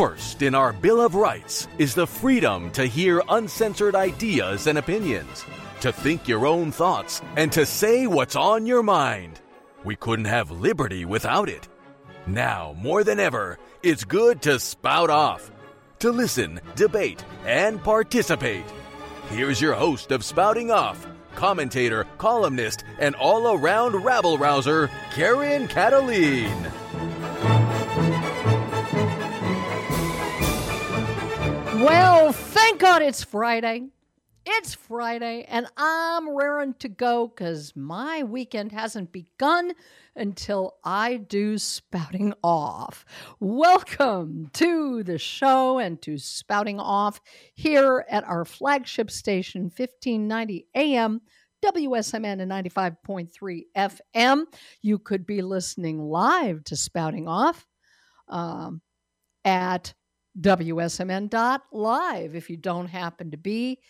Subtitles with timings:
[0.00, 5.44] First in our Bill of Rights is the freedom to hear uncensored ideas and opinions,
[5.82, 9.42] to think your own thoughts, and to say what's on your mind.
[9.84, 11.68] We couldn't have liberty without it.
[12.26, 15.52] Now, more than ever, it's good to spout off,
[15.98, 18.64] to listen, debate, and participate.
[19.28, 26.72] Here's your host of Spouting Off, commentator, columnist, and all around rabble rouser, Karen Kataline.
[31.80, 33.88] Well, thank God it's Friday.
[34.44, 39.72] It's Friday, and I'm raring to go because my weekend hasn't begun
[40.14, 43.06] until I do spouting off.
[43.40, 47.18] Welcome to the show and to spouting off
[47.54, 51.22] here at our flagship station, 1590 AM.
[51.64, 54.44] WSMN and 95.3 FM.
[54.82, 57.66] You could be listening live to Spouting Off
[58.28, 58.82] um,
[59.46, 59.94] at
[60.38, 63.80] WSMN.live if you don't happen to be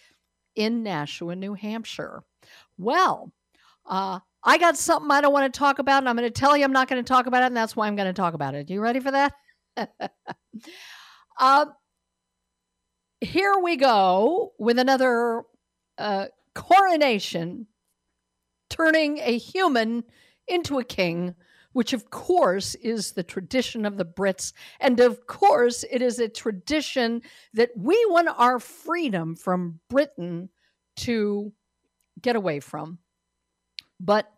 [0.56, 2.22] in Nashua, New Hampshire.
[2.78, 3.32] Well,
[3.86, 6.56] uh, I got something I don't want to talk about, and I'm going to tell
[6.56, 8.34] you I'm not going to talk about it, and that's why I'm going to talk
[8.34, 8.70] about it.
[8.70, 9.34] You ready for that?
[11.38, 11.66] uh,
[13.20, 15.42] here we go with another
[15.98, 17.66] uh, coronation,
[18.70, 20.04] turning a human
[20.48, 21.34] into a king
[21.72, 24.52] which of course is the tradition of the Brits.
[24.80, 27.22] And of course, it is a tradition
[27.54, 30.48] that we want our freedom from Britain
[30.96, 31.52] to
[32.20, 32.98] get away from.
[33.98, 34.30] But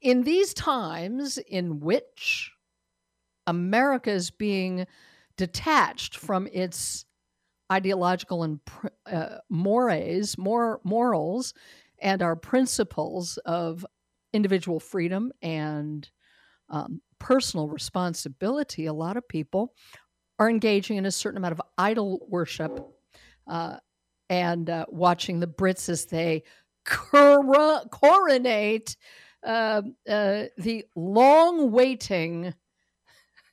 [0.00, 2.52] in these times in which
[3.46, 4.86] America is being
[5.36, 7.04] detached from its
[7.70, 8.60] ideological and
[9.06, 11.54] uh, mores, mor- morals,
[12.00, 13.86] and our principles of
[14.32, 16.10] individual freedom and
[16.72, 19.74] um, personal responsibility, a lot of people
[20.38, 22.80] are engaging in a certain amount of idol worship
[23.46, 23.76] uh,
[24.28, 26.42] and uh, watching the Brits as they
[26.84, 28.96] cor- coronate
[29.44, 32.54] uh, uh the long waiting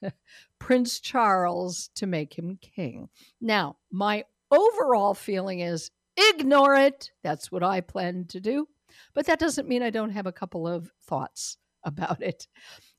[0.60, 3.10] Prince Charles to make him king.
[3.42, 7.12] Now, my overall feeling is ignore it.
[7.24, 8.68] That's what I plan to do.
[9.14, 12.48] But that doesn't mean I don't have a couple of thoughts about it.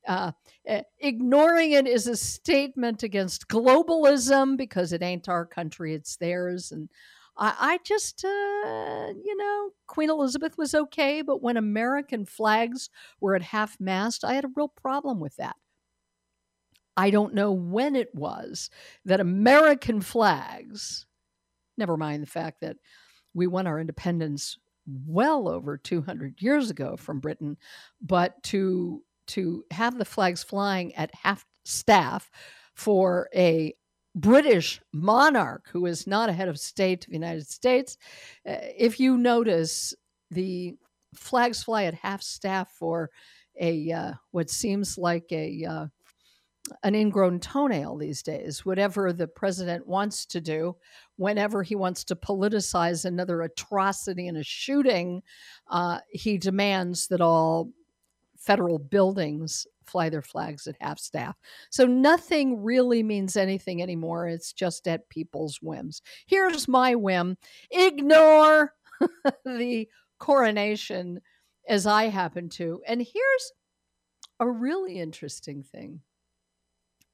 [0.06, 0.32] Uh,
[0.66, 6.72] eh, ignoring it is a statement against globalism because it ain't our country, it's theirs.
[6.72, 6.88] And
[7.36, 12.90] I, I just, uh, you know, Queen Elizabeth was okay, but when American flags
[13.20, 15.56] were at half mast, I had a real problem with that.
[16.96, 18.68] I don't know when it was
[19.04, 21.06] that American flags,
[21.78, 22.76] never mind the fact that
[23.32, 24.58] we won our independence
[25.06, 27.56] well over 200 years ago from Britain,
[28.02, 32.30] but to to have the flags flying at half staff
[32.74, 33.74] for a
[34.14, 37.96] British monarch who is not a head of state of the United States.
[38.48, 39.94] Uh, if you notice,
[40.30, 40.74] the
[41.14, 43.10] flags fly at half staff for
[43.60, 45.86] a uh, what seems like a uh,
[46.82, 48.64] an ingrown toenail these days.
[48.64, 50.76] Whatever the president wants to do,
[51.16, 55.22] whenever he wants to politicize another atrocity in a shooting,
[55.70, 57.70] uh, he demands that all
[58.40, 61.36] federal buildings fly their flags at half staff.
[61.70, 64.28] So nothing really means anything anymore.
[64.28, 66.00] It's just at people's whims.
[66.26, 67.36] Here's my whim
[67.70, 68.74] ignore
[69.44, 71.20] the coronation
[71.68, 72.80] as I happen to.
[72.86, 73.52] And here's
[74.38, 76.00] a really interesting thing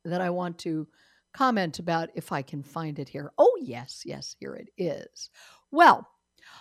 [0.05, 0.87] that I want to
[1.35, 3.33] comment about if I can find it here.
[3.37, 5.31] Oh, yes, yes, here it is.
[5.73, 6.09] Well,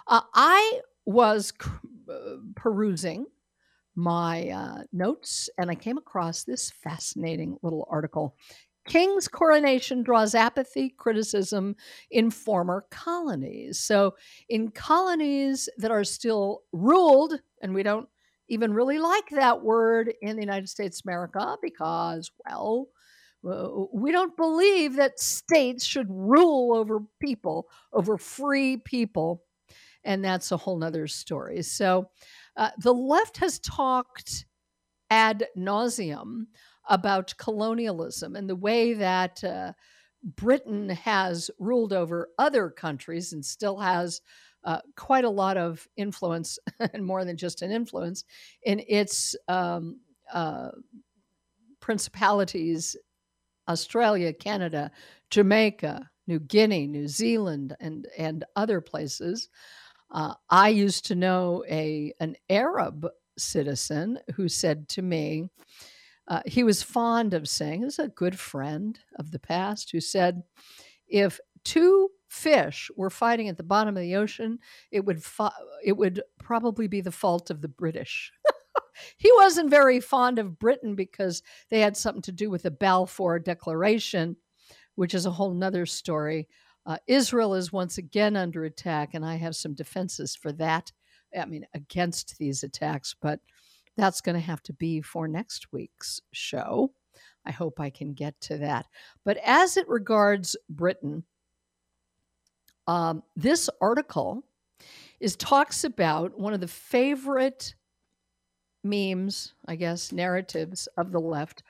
[0.07, 1.53] uh, I was
[2.09, 3.27] uh, perusing
[3.95, 8.35] my uh, notes and I came across this fascinating little article.
[8.87, 11.75] King's coronation draws apathy, criticism
[12.11, 13.79] in former colonies.
[13.79, 14.15] So,
[14.47, 18.07] in colonies that are still ruled, and we don't
[18.47, 22.89] even really like that word in the United States America because, well,
[23.93, 29.43] we don't believe that states should rule over people, over free people.
[30.03, 31.63] And that's a whole nother story.
[31.63, 32.09] So,
[32.57, 34.45] uh, the left has talked
[35.09, 36.45] ad nauseum
[36.89, 39.73] about colonialism and the way that uh,
[40.23, 44.21] Britain has ruled over other countries and still has
[44.63, 46.57] uh, quite a lot of influence,
[46.93, 48.23] and more than just an influence,
[48.63, 49.99] in its um,
[50.33, 50.69] uh,
[51.79, 52.95] principalities
[53.67, 54.91] Australia, Canada,
[55.31, 59.49] Jamaica, New Guinea, New Zealand, and, and other places.
[60.11, 63.07] Uh, I used to know a an Arab
[63.37, 65.49] citizen who said to me,
[66.27, 70.01] Uh, he was fond of saying, this is a good friend of the past who
[70.01, 70.43] said,
[71.07, 74.59] if two fish were fighting at the bottom of the ocean,
[74.91, 75.21] it would
[75.83, 78.31] it would probably be the fault of the British.
[79.17, 83.39] he wasn't very fond of Britain because they had something to do with the Balfour
[83.39, 84.37] Declaration,
[84.95, 86.47] which is a whole nother story.
[86.85, 90.91] Uh, Israel is once again under attack, and I have some defenses for that.
[91.37, 93.39] I mean, against these attacks, but
[93.97, 96.91] that's going to have to be for next week's show.
[97.45, 98.85] I hope I can get to that.
[99.23, 101.23] But as it regards Britain,
[102.87, 104.43] um, this article
[105.19, 107.75] is talks about one of the favorite
[108.83, 111.63] memes, I guess, narratives of the left,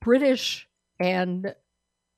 [0.00, 0.68] British
[0.98, 1.54] and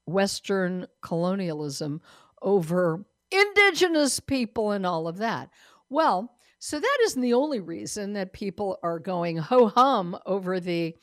[0.06, 2.00] Western colonialism
[2.42, 5.50] over indigenous people and all of that.
[5.90, 10.96] Well, so that isn't the only reason that people are going ho hum over the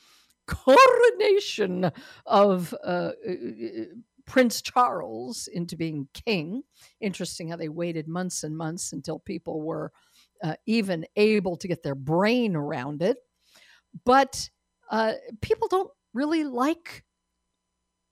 [0.47, 1.91] coronation
[2.25, 3.85] of uh, uh, uh,
[4.25, 6.63] Prince Charles into being king.
[6.99, 9.91] Interesting how they waited months and months until people were
[10.43, 13.17] uh, even able to get their brain around it.
[14.03, 14.49] But
[14.89, 17.03] uh, people don't really like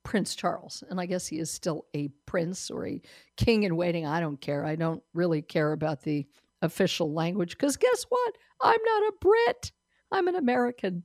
[0.03, 0.83] Prince Charles.
[0.89, 3.01] And I guess he is still a prince or a
[3.38, 4.05] king in waiting.
[4.05, 4.65] I don't care.
[4.65, 6.27] I don't really care about the
[6.61, 8.35] official language because guess what?
[8.61, 9.71] I'm not a Brit,
[10.11, 11.03] I'm an American.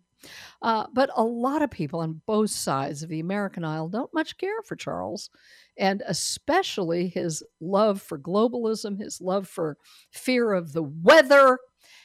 [0.63, 4.37] Uh, but a lot of people on both sides of the American aisle don't much
[4.37, 5.31] care for Charles,
[5.77, 9.77] and especially his love for globalism, his love for
[10.11, 11.59] fear of the weather,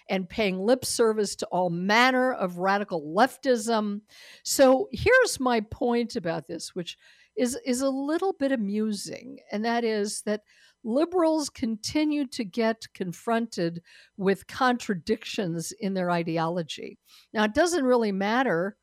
[0.10, 4.02] and paying lip service to all manner of radical leftism.
[4.44, 6.98] So here's my point about this, which
[7.36, 10.42] is, is a little bit amusing, and that is that
[10.84, 13.82] liberals continue to get confronted
[14.18, 16.98] with contradictions in their ideology.
[17.34, 18.76] Now, it doesn't really matter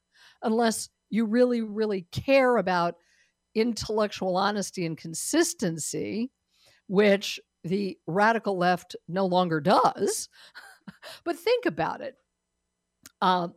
[0.42, 2.94] unless you really, really care about
[3.54, 6.30] intellectual honesty and consistency,
[6.86, 10.28] which the radical left no longer does.
[11.24, 12.16] but think about it.
[13.20, 13.48] Uh,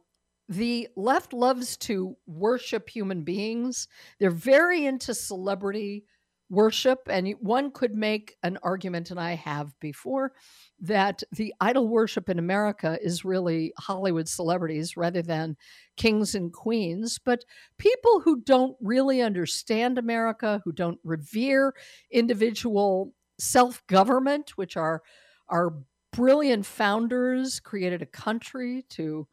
[0.50, 3.88] the left loves to worship human beings.
[4.20, 6.06] They're very into celebrity
[6.50, 7.00] worship.
[7.10, 10.34] And one could make an argument, and I have before,
[10.80, 15.58] that the idol worship in America is really Hollywood celebrities rather than
[15.98, 17.20] kings and queens.
[17.24, 17.44] But
[17.78, 21.74] people who don't really understand America, who don't revere
[22.12, 25.02] individual self government, which are
[25.50, 25.74] our
[26.14, 29.28] brilliant founders created a country to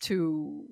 [0.00, 0.66] to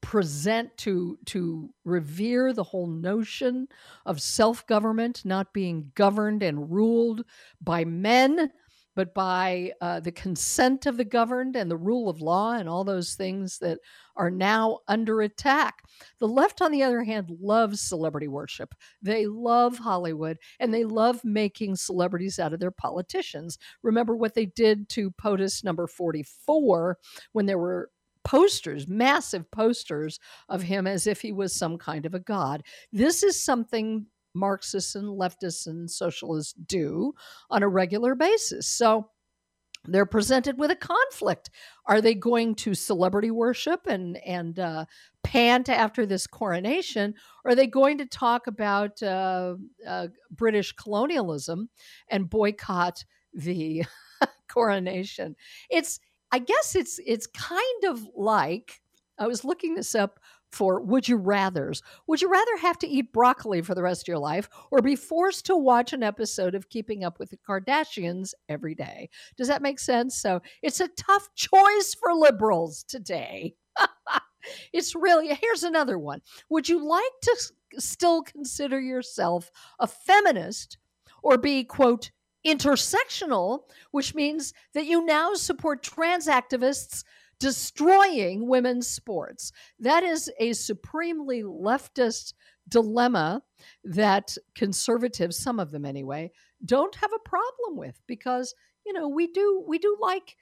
[0.00, 3.68] present to to revere the whole notion
[4.06, 7.22] of self-government not being governed and ruled
[7.60, 8.50] by men
[8.94, 12.84] but by uh, the consent of the governed and the rule of law and all
[12.84, 13.78] those things that
[14.16, 15.82] are now under attack.
[16.18, 18.74] The left, on the other hand, loves celebrity worship.
[19.00, 23.58] They love Hollywood and they love making celebrities out of their politicians.
[23.82, 26.98] Remember what they did to POTUS number 44
[27.32, 27.90] when there were
[28.24, 32.62] posters, massive posters of him as if he was some kind of a god.
[32.92, 37.12] This is something Marxists and leftists and socialists do
[37.50, 38.66] on a regular basis.
[38.66, 39.10] So
[39.84, 41.50] they're presented with a conflict.
[41.86, 44.84] Are they going to celebrity worship and and uh,
[45.22, 47.14] pant after this coronation?
[47.44, 49.54] Or are they going to talk about uh,
[49.86, 51.70] uh, British colonialism
[52.08, 53.84] and boycott the
[54.48, 55.34] coronation?
[55.70, 55.98] It's
[56.30, 58.82] I guess it's it's kind of like
[59.18, 60.20] I was looking this up
[60.50, 61.82] for would you rathers.
[62.06, 64.96] Would you rather have to eat broccoli for the rest of your life or be
[64.96, 69.08] forced to watch an episode of Keeping Up with the Kardashians every day?
[69.36, 70.20] Does that make sense?
[70.20, 73.54] So it's a tough choice for liberals today.
[74.72, 76.20] it's really, here's another one.
[76.48, 80.78] Would you like to still consider yourself a feminist
[81.22, 82.10] or be, quote,
[82.46, 87.04] intersectional, which means that you now support trans activists
[87.40, 89.50] destroying women's sports.
[89.80, 92.34] That is a supremely leftist
[92.68, 93.42] dilemma
[93.82, 96.30] that conservatives, some of them anyway,
[96.64, 98.54] don't have a problem with because,
[98.86, 100.36] you know, we do we do like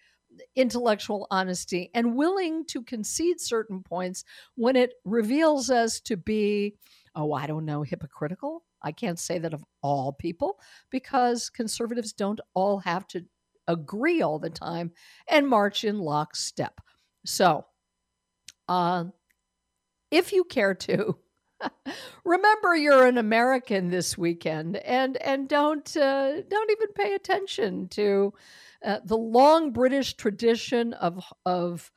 [0.55, 4.25] intellectual honesty and willing to concede certain points
[4.57, 6.75] when it reveals us to be
[7.17, 8.65] oh, I don't know, hypocritical.
[8.81, 13.25] I can't say that of all people because conservatives don't all have to
[13.69, 14.93] agree all the time
[15.29, 16.81] and march in lockstep.
[17.25, 17.67] So,
[18.69, 19.05] uh,
[20.11, 21.19] if you care to,
[22.25, 28.33] remember you're an American this weekend, and and don't uh, don't even pay attention to
[28.85, 31.91] uh, the long British tradition of of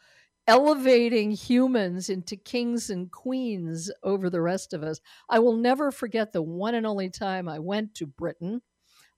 [0.48, 5.00] elevating humans into kings and queens over the rest of us.
[5.30, 8.62] I will never forget the one and only time I went to Britain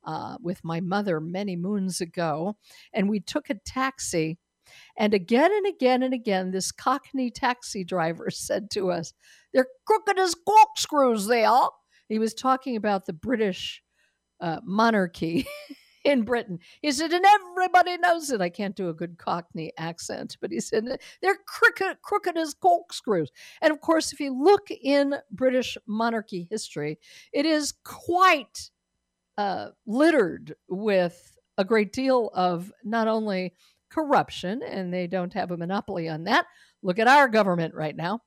[0.05, 2.55] uh, with my mother many moons ago,
[2.93, 4.37] and we took a taxi.
[4.97, 9.13] And again and again and again, this Cockney taxi driver said to us,
[9.53, 11.71] They're crooked as corkscrews, they are.
[12.09, 13.81] He was talking about the British
[14.39, 15.47] uh, monarchy
[16.03, 16.59] in Britain.
[16.81, 18.41] He said, and everybody knows it.
[18.41, 20.85] I can't do a good Cockney accent, but he said,
[21.21, 23.31] they're crooked, crooked as corkscrews.
[23.61, 26.99] And of course, if you look in British monarchy history,
[27.31, 28.69] it is quite
[29.37, 33.53] uh, littered with a great deal of not only
[33.89, 36.45] corruption, and they don't have a monopoly on that.
[36.81, 38.21] Look at our government right now.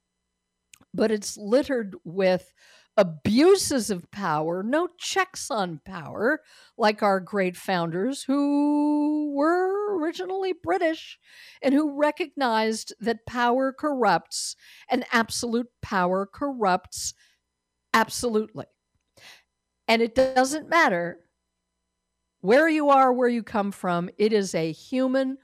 [0.94, 2.52] But it's littered with
[2.96, 6.40] abuses of power, no checks on power,
[6.78, 11.18] like our great founders who were originally British
[11.60, 14.56] and who recognized that power corrupts
[14.88, 17.12] and absolute power corrupts
[17.92, 18.66] absolutely.
[19.88, 21.20] And it doesn't matter
[22.40, 25.38] where you are, where you come from, it is a human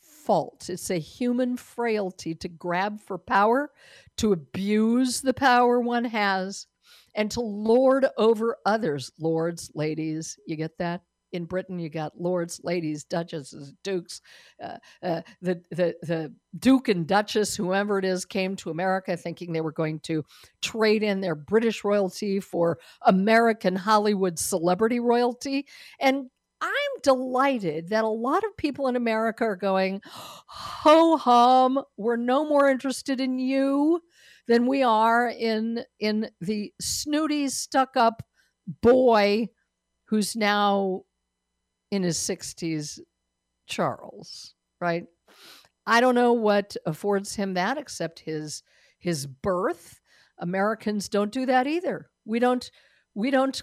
[0.00, 0.68] fault.
[0.68, 3.70] It's a human frailty to grab for power,
[4.18, 6.66] to abuse the power one has,
[7.14, 9.10] and to lord over others.
[9.18, 11.02] Lords, ladies, you get that?
[11.32, 14.20] In Britain, you got lords, ladies, duchesses, dukes.
[14.62, 19.52] Uh, uh, the, the, the duke and duchess, whoever it is, came to America thinking
[19.52, 20.24] they were going to
[20.62, 25.66] trade in their British royalty for American Hollywood celebrity royalty.
[26.00, 26.30] And
[26.60, 26.70] I'm
[27.02, 32.68] delighted that a lot of people in America are going, ho hum, we're no more
[32.68, 34.00] interested in you
[34.48, 38.22] than we are in in the snooty, stuck up
[38.82, 39.48] boy
[40.06, 41.02] who's now
[41.90, 43.00] in his 60s,
[43.66, 45.04] Charles, right?
[45.86, 48.62] I don't know what affords him that except his
[48.98, 50.00] his birth.
[50.38, 52.10] Americans don't do that either.
[52.24, 52.70] We don't
[53.14, 53.60] we don't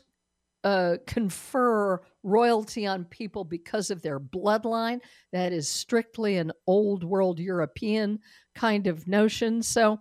[0.63, 5.00] uh, confer royalty on people because of their bloodline.
[5.32, 8.20] That is strictly an old world European
[8.55, 9.62] kind of notion.
[9.62, 10.00] So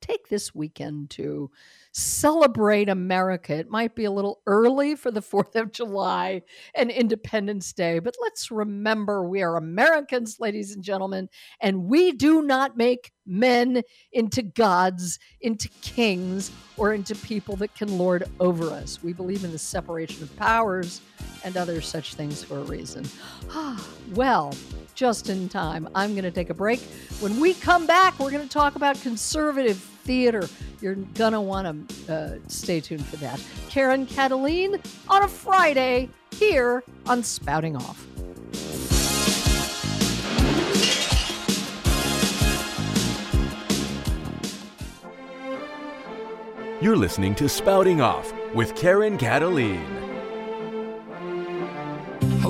[0.00, 1.50] take this weekend to
[1.92, 3.54] celebrate America.
[3.54, 6.42] It might be a little early for the 4th of July
[6.74, 11.28] and Independence Day, but let's remember we are Americans, ladies and gentlemen,
[11.60, 13.82] and we do not make men
[14.12, 19.02] into gods, into kings, or into people that can lord over us.
[19.02, 21.00] We believe in the separation of powers
[21.44, 23.04] and other such things for a reason.
[23.50, 24.54] Ah, well,
[24.94, 25.88] just in time.
[25.94, 26.80] I'm going to take a break.
[27.20, 30.48] When we come back, we're going to talk about conservative theater.
[30.80, 33.42] You're going to want to uh, stay tuned for that.
[33.68, 38.06] Karen Kataline on a Friday here on Spouting Off.
[46.82, 50.01] You're listening to Spouting Off with Karen Kataline.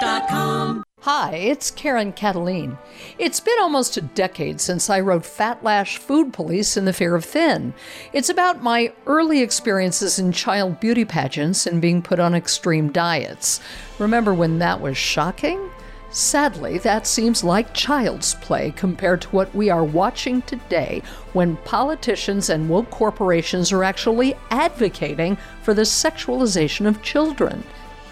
[0.00, 2.78] Hi, it's Karen Kataline.
[3.18, 7.16] It's been almost a decade since I wrote Fat Lash Food Police and the Fear
[7.16, 7.74] of Thin.
[8.12, 13.60] It's about my early experiences in child beauty pageants and being put on extreme diets.
[13.98, 15.68] Remember when that was shocking?
[16.10, 21.02] Sadly, that seems like child's play compared to what we are watching today
[21.32, 27.64] when politicians and woke corporations are actually advocating for the sexualization of children.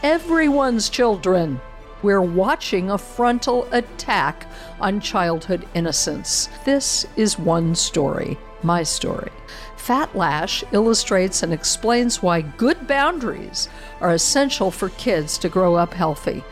[0.02, 1.60] Everyone's children.
[2.02, 4.46] We're watching a frontal attack
[4.80, 6.48] on childhood innocence.
[6.64, 9.30] This is one story, my story.
[9.76, 13.68] Fat Lash illustrates and explains why good boundaries
[14.00, 16.44] are essential for kids to grow up healthy.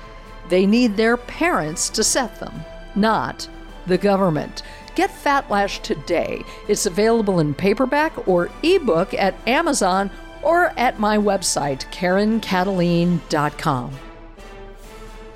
[0.49, 3.49] They need their parents to set them, not
[3.87, 4.63] the government.
[4.95, 6.45] Get Fat Lash today.
[6.69, 10.11] It's available in paperback or ebook at Amazon
[10.43, 13.99] or at my website, KarenKataline.com.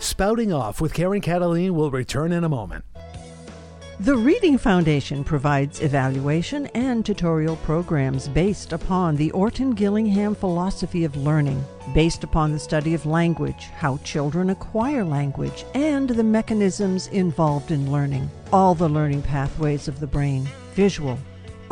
[0.01, 2.85] Spouting Off with Karen Kataline will return in a moment.
[3.99, 11.17] The Reading Foundation provides evaluation and tutorial programs based upon the Orton Gillingham philosophy of
[11.17, 11.65] learning,
[11.95, 17.91] based upon the study of language, how children acquire language, and the mechanisms involved in
[17.91, 18.31] learning.
[18.53, 21.19] All the learning pathways of the brain visual,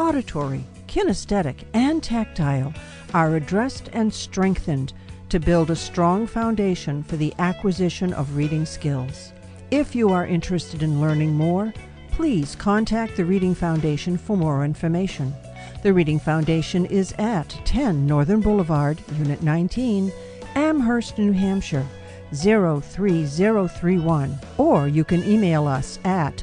[0.01, 2.75] auditory, kinesthetic, and tactile
[3.15, 4.93] are addressed and strengthened
[5.29, 9.33] to build a strong foundation for the acquisition of reading skills.
[9.71, 11.73] If you are interested in learning more,
[12.13, 15.35] please contact the Reading Foundation for more information.
[15.83, 20.13] The Reading Foundation is at 10 Northern Boulevard, Unit 19,
[20.55, 21.87] Amherst, New Hampshire
[22.33, 26.43] 03031, or you can email us at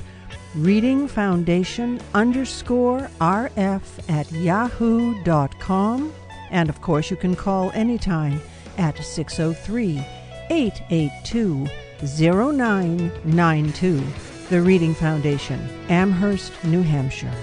[0.55, 6.13] readingfoundation underscore rf at yahoo.com.
[6.51, 8.39] And of course, you can call anytime
[8.77, 10.03] at 603
[10.49, 11.67] 882
[12.01, 14.03] 0992.
[14.49, 17.33] The Reading Foundation, Amherst, New Hampshire.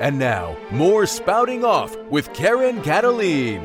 [0.00, 3.64] And now, more spouting off with Karen Kataline.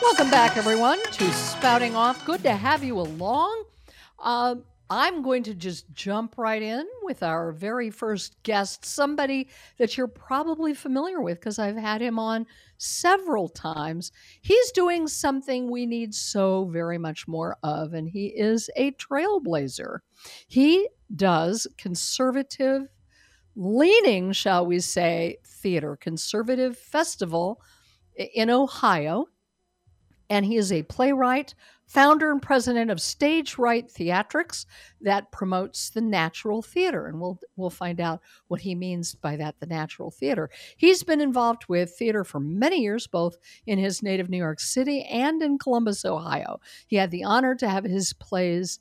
[0.00, 2.24] Welcome back, everyone, to Spouting Off.
[2.24, 3.64] Good to have you along.
[4.18, 4.56] Uh,
[4.92, 10.08] I'm going to just jump right in with our very first guest, somebody that you're
[10.08, 12.44] probably familiar with because I've had him on
[12.76, 14.10] several times.
[14.42, 19.98] He's doing something we need so very much more of, and he is a trailblazer.
[20.48, 22.88] He does conservative
[23.54, 27.62] leaning, shall we say, theater, conservative festival
[28.16, 29.26] in Ohio.
[30.28, 31.54] And he is a playwright,
[31.90, 34.64] founder and president of Stage Right Theatrics
[35.00, 37.08] that promotes the natural theater.
[37.08, 40.50] And we'll we'll find out what he means by that, the natural theater.
[40.76, 45.02] He's been involved with theater for many years, both in his native New York City
[45.02, 46.60] and in Columbus, Ohio.
[46.86, 48.78] He had the honor to have his plays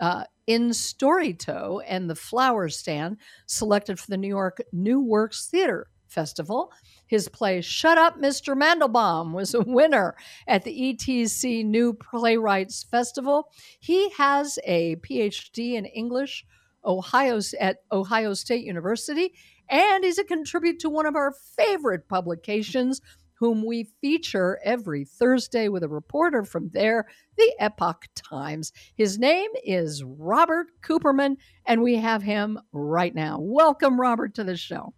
[0.00, 5.88] uh, in Storytoe and the Flower Stand selected for the New York New Works Theater
[6.12, 6.72] Festival.
[7.06, 8.56] His play Shut Up, Mr.
[8.56, 10.14] Mandelbaum was a winner
[10.46, 13.50] at the ETC New Playwrights Festival.
[13.80, 16.44] He has a PhD in English
[16.84, 19.34] Ohio, at Ohio State University,
[19.68, 23.00] and he's a contributor to one of our favorite publications,
[23.34, 28.72] whom we feature every Thursday with a reporter from there, the Epoch Times.
[28.94, 33.38] His name is Robert Cooperman, and we have him right now.
[33.40, 34.94] Welcome, Robert, to the show.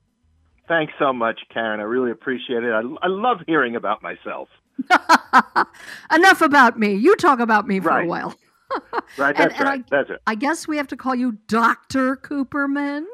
[0.67, 1.81] Thanks so much, Karen.
[1.81, 2.73] I really appreciate it.
[2.73, 4.49] I, I love hearing about myself.
[6.15, 6.95] Enough about me.
[6.95, 8.05] You talk about me for right.
[8.05, 8.35] a while.
[9.19, 9.81] right, that's and, right.
[9.81, 10.23] I, that's it.
[10.27, 12.17] I guess we have to call you Dr.
[12.17, 13.05] Cooperman.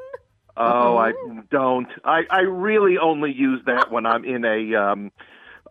[0.57, 1.13] Oh, I
[1.49, 1.87] don't.
[2.03, 5.11] I, I really only use that when I'm in a um,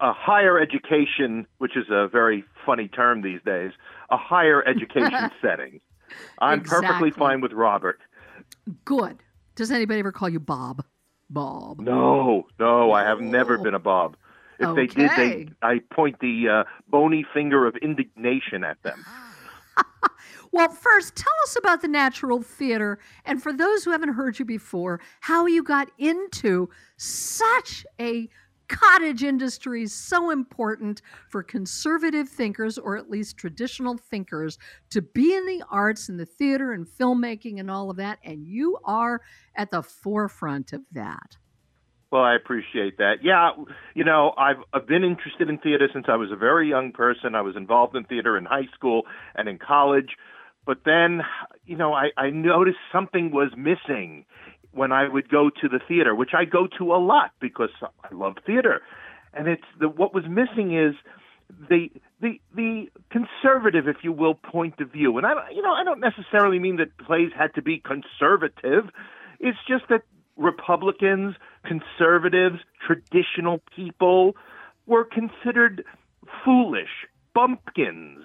[0.01, 3.73] a higher education, which is a very funny term these days,
[4.11, 5.81] a higher education setting.
[6.38, 6.87] I'm exactly.
[6.88, 8.01] perfectly fine with Robert.
[8.85, 9.19] Good.
[9.55, 10.85] Does anybody ever call you Bob?
[11.31, 11.81] Bob.
[11.81, 14.16] No, no, I have never been a Bob.
[14.59, 14.87] If okay.
[14.87, 19.07] they did, they I point the uh, bony finger of indignation at them.
[20.53, 24.45] well, first, tell us about the Natural Theater, and for those who haven't heard you
[24.45, 28.29] before, how you got into such a
[28.70, 34.59] cottage industry is so important for conservative thinkers or at least traditional thinkers
[34.90, 38.46] to be in the arts and the theater and filmmaking and all of that and
[38.46, 39.20] you are
[39.56, 41.37] at the forefront of that.
[42.12, 43.16] Well i appreciate that.
[43.22, 43.50] Yeah
[43.94, 47.35] you know i've, I've been interested in theater since i was a very young person.
[47.35, 49.02] I was involved in theater in high school
[49.35, 50.11] and in college
[50.64, 51.22] but then
[51.64, 54.24] you know i, I noticed something was missing
[54.72, 58.14] when I would go to the theater, which I go to a lot because I
[58.14, 58.83] love theater.
[59.33, 60.94] And it's the what was missing is
[61.68, 61.88] the
[62.20, 65.16] the the conservative, if you will, point of view.
[65.18, 68.90] And I you know I don't necessarily mean that plays had to be conservative.
[69.38, 70.02] It's just that
[70.37, 74.35] Republicans, conservatives, traditional people
[74.87, 75.85] were considered
[76.44, 78.24] foolish, bumpkins.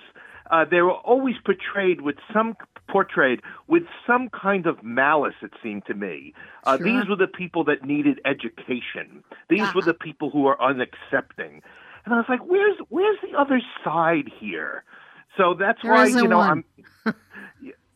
[0.49, 2.55] Uh, they were always portrayed with some
[2.88, 5.36] portrayed with some kind of malice.
[5.41, 6.34] It seemed to me.
[6.63, 6.86] Uh, sure.
[6.86, 9.24] These were the people that needed education.
[9.50, 9.74] These uh-huh.
[9.76, 11.62] were the people who were unaccepting.
[12.06, 14.84] And I was like, "Where's where's the other side here?"
[15.38, 16.63] So that's there why you know one.
[17.06, 17.15] I'm.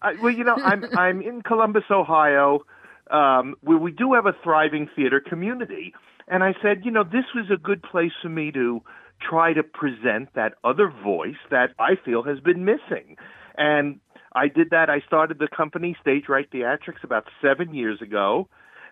[0.01, 2.65] I, well, you know, I'm I'm in Columbus, Ohio,
[3.11, 5.93] um, where we do have a thriving theater community.
[6.27, 8.83] And I said, you know, this was a good place for me to
[9.19, 13.17] try to present that other voice that I feel has been missing.
[13.57, 13.99] And
[14.33, 14.89] I did that.
[14.89, 18.47] I started the company Stage Right Theatrics about seven years ago.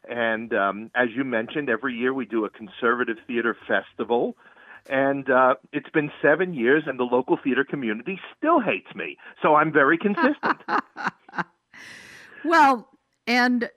[0.10, 4.38] And um, as you mentioned, every year we do a conservative theater festival.
[4.89, 9.17] And uh, it's been seven years, and the local theater community still hates me.
[9.41, 10.62] So I'm very consistent.
[12.45, 12.88] well,
[13.26, 13.69] and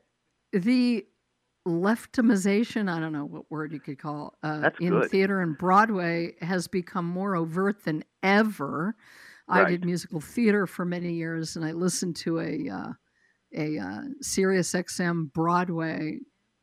[0.52, 1.04] the
[1.66, 5.10] leftimization, I don't know what word you could call uh, in good.
[5.10, 8.94] theater and Broadway has become more overt than ever.
[9.50, 9.66] Right.
[9.66, 12.92] I did musical theater for many years, and I listened to a uh,
[13.54, 16.18] a uh, Sirius XM Broadway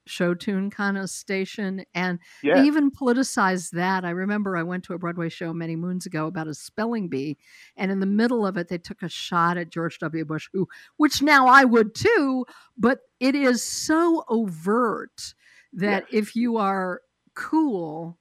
[0.05, 2.55] show tune kind of station, and Yeah.
[2.55, 4.05] they even politicized that.
[4.05, 7.37] I remember I went to a Broadway show many moons ago about a spelling bee,
[7.75, 10.23] and in the middle of it, they took a shot at George W.
[10.23, 12.45] Bush, who, which now I would too,
[12.77, 15.33] but it is so overt
[15.73, 17.01] that if you are
[17.33, 18.17] cool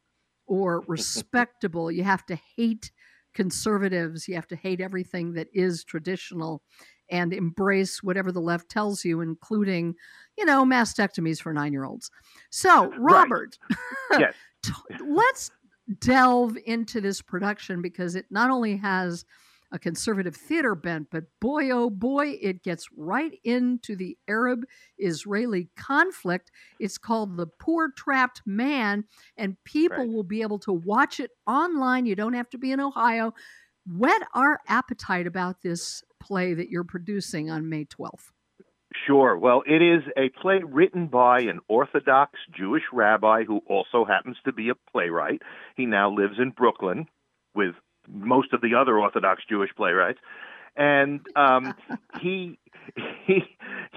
[0.46, 2.90] or respectable, you have to hate
[3.37, 6.62] conservatives, you have to hate everything that is traditional
[7.11, 9.94] and embrace whatever the left tells you, including,
[10.37, 12.11] you know, mastectomies for nine year olds.
[12.51, 13.59] So, Robert,
[14.18, 14.35] yes.
[14.64, 14.72] t-
[15.07, 15.51] let's
[16.01, 19.25] delve into this production because it not only has
[19.72, 24.64] a conservative theater bent, but boy, oh boy, it gets right into the Arab
[24.98, 26.50] Israeli conflict.
[26.79, 29.05] It's called The Poor Trapped Man,
[29.37, 30.09] and people Right.
[30.09, 32.07] will be able to watch it online.
[32.07, 33.35] You don't have to be in Ohio.
[33.87, 38.33] Whet our appetite about this play that you're producing on May 12th.
[39.07, 39.37] Sure.
[39.37, 44.52] Well, it is a play written by an Orthodox Jewish rabbi who also happens to
[44.52, 45.42] be a playwright.
[45.76, 47.07] He now lives in Brooklyn
[47.55, 47.74] with
[48.09, 50.19] most of the other Orthodox Jewish playwrights,
[50.77, 51.75] and um,
[52.21, 52.59] he
[53.27, 53.42] he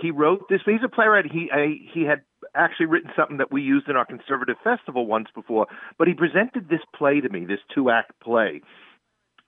[0.01, 0.61] he wrote this.
[0.65, 1.25] He's a playwright.
[1.31, 2.21] He I, he had
[2.55, 5.67] actually written something that we used in our conservative festival once before,
[5.97, 8.61] but he presented this play to me, this two act play.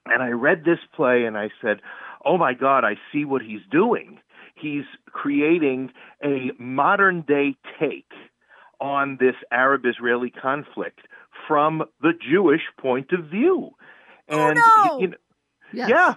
[0.06, 1.80] And I read this play and I said,
[2.24, 4.18] Oh my God, I see what he's doing.
[4.54, 5.90] He's creating
[6.22, 8.12] a modern day take
[8.80, 11.00] on this Arab Israeli conflict
[11.48, 13.70] from the Jewish point of view.
[14.28, 15.00] And oh no!
[15.00, 15.16] you know,
[15.72, 15.88] yes.
[15.88, 16.14] yeah,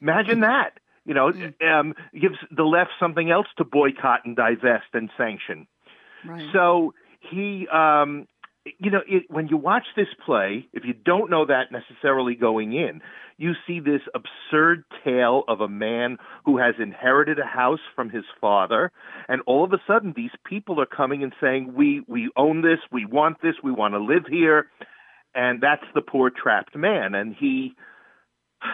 [0.00, 0.78] imagine that.
[1.04, 1.32] You know,
[1.68, 5.66] um, gives the left something else to boycott and divest and sanction.
[6.24, 6.48] Right.
[6.52, 8.28] So he, um,
[8.78, 12.72] you know, it, when you watch this play, if you don't know that necessarily going
[12.72, 13.00] in,
[13.36, 18.24] you see this absurd tale of a man who has inherited a house from his
[18.40, 18.92] father,
[19.28, 22.78] and all of a sudden these people are coming and saying, "We we own this,
[22.92, 24.68] we want this, we want to live here,"
[25.34, 27.74] and that's the poor trapped man, and he.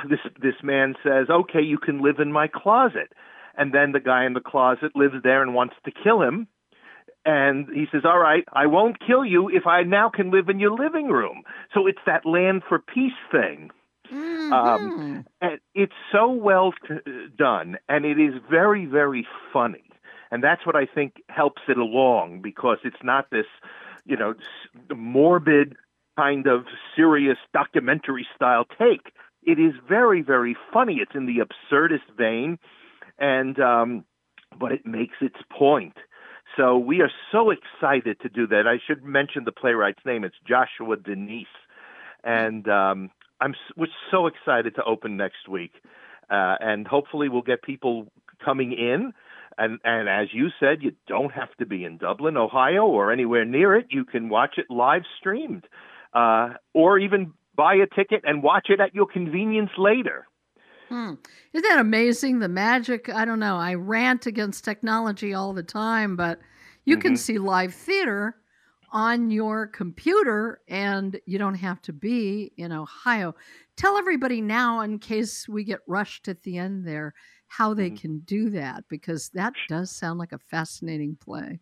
[0.08, 3.12] This this man says, "Okay, you can live in my closet,"
[3.56, 6.46] and then the guy in the closet lives there and wants to kill him,
[7.24, 10.60] and he says, "All right, I won't kill you if I now can live in
[10.60, 11.42] your living room."
[11.72, 13.70] So it's that land for peace thing.
[14.12, 14.52] Mhm.
[14.52, 19.84] Um, and it's so well t- done, and it is very, very funny,
[20.30, 23.46] and that's what I think helps it along because it's not this,
[24.04, 24.34] you know,
[24.94, 25.76] morbid
[26.18, 26.64] kind of
[26.96, 29.12] serious documentary style take.
[29.44, 30.96] It is very, very funny.
[31.00, 32.58] It's in the absurdist vein,
[33.18, 34.04] and um,
[34.58, 35.96] but it makes its point.
[36.56, 38.66] So we are so excited to do that.
[38.66, 40.24] I should mention the playwright's name.
[40.24, 41.46] It's Joshua Denise,
[42.24, 45.74] and um, I'm we're so excited to open next week,
[46.30, 48.08] uh, and hopefully we'll get people
[48.44, 49.12] coming in.
[49.56, 53.44] And and as you said, you don't have to be in Dublin, Ohio, or anywhere
[53.44, 53.86] near it.
[53.90, 55.64] You can watch it live streamed,
[56.12, 60.26] uh, or even buy a ticket and watch it at your convenience later.
[60.88, 61.14] Hmm.
[61.52, 62.38] Isn't that amazing?
[62.38, 63.08] The magic.
[63.08, 63.56] I don't know.
[63.56, 66.40] I rant against technology all the time, but
[66.84, 67.18] you can Mhm.
[67.18, 68.36] see live theater
[68.90, 73.34] on your computer and you don't have to be in Ohio.
[73.76, 77.12] Tell everybody now, in case we get rushed at the end there,
[77.48, 78.00] how they Mhm.
[78.00, 81.60] can do that because that does sound like a fascinating play.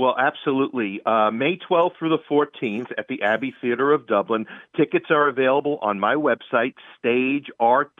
[0.00, 1.02] Well, absolutely.
[1.04, 4.46] Uh, May 12th through the 14th at the Abbey Theatre of Dublin.
[4.74, 6.72] Tickets are available on my website,
[7.04, 7.90] stagert.org.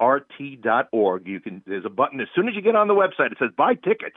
[0.00, 1.26] Stagert.org.
[1.26, 1.62] You can.
[1.66, 3.32] There's a button as soon as you get on the website.
[3.32, 4.16] It says "Buy tickets."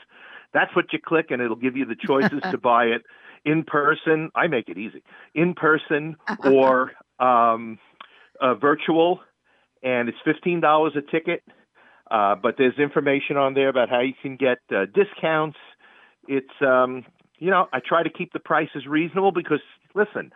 [0.53, 3.01] That's what you click, and it'll give you the choices to buy it
[3.43, 4.31] in person.
[4.33, 5.03] I make it easy.
[5.35, 7.77] In person or um,
[8.39, 9.19] uh, virtual,
[9.83, 11.43] and it's fifteen dollars a ticket.
[12.11, 15.57] Uh, but there's information on there about how you can get uh, discounts.
[16.27, 17.05] It's um,
[17.39, 19.61] you know I try to keep the prices reasonable because
[19.95, 20.33] listen,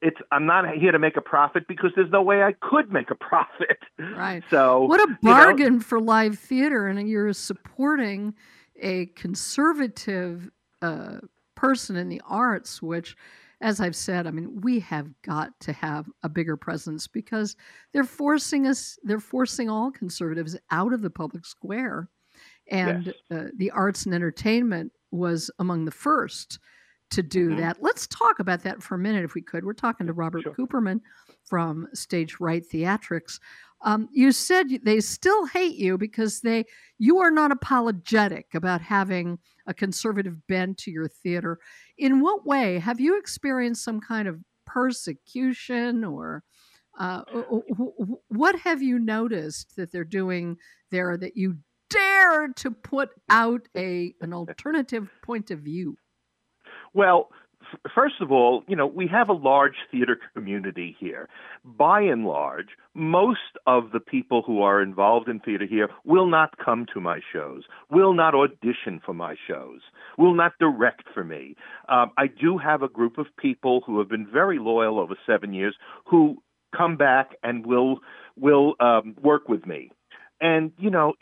[0.00, 3.10] it's I'm not here to make a profit because there's no way I could make
[3.10, 3.78] a profit.
[3.98, 4.42] Right.
[4.48, 8.34] So What a you know, bargain for live theater, and you're supporting
[8.80, 11.18] a conservative uh,
[11.56, 13.16] person in the arts, which
[13.60, 17.56] as I've said, I mean, we have got to have a bigger presence because
[17.92, 22.08] they're forcing us, they're forcing all conservatives out of the public square.
[22.70, 23.14] And yes.
[23.30, 26.58] uh, the arts and entertainment was among the first
[27.10, 27.60] to do mm-hmm.
[27.60, 27.78] that.
[27.80, 29.64] Let's talk about that for a minute, if we could.
[29.64, 30.54] We're talking to Robert sure.
[30.54, 31.00] Cooperman
[31.44, 33.40] from Stage Right Theatrics.
[33.82, 36.64] Um, you said they still hate you because they
[36.98, 41.58] you are not apologetic about having a conservative bent to your theater.
[41.96, 46.42] In what way have you experienced some kind of persecution or
[46.98, 47.22] uh,
[48.28, 50.56] what have you noticed that they're doing
[50.90, 51.56] there that you
[51.90, 55.96] dare to put out a an alternative point of view?
[56.94, 57.30] Well,
[57.94, 61.28] first of all, you know, we have a large theater community here.
[61.64, 66.58] By and large, most of the people who are involved in theater here will not
[66.58, 69.80] come to my shows, will not audition for my shows,
[70.16, 71.56] will not direct for me.
[71.88, 75.52] Um, I do have a group of people who have been very loyal over seven
[75.52, 75.76] years
[76.06, 76.42] who
[76.76, 78.00] come back and will
[78.36, 79.90] will um, work with me.
[80.40, 81.14] And you know,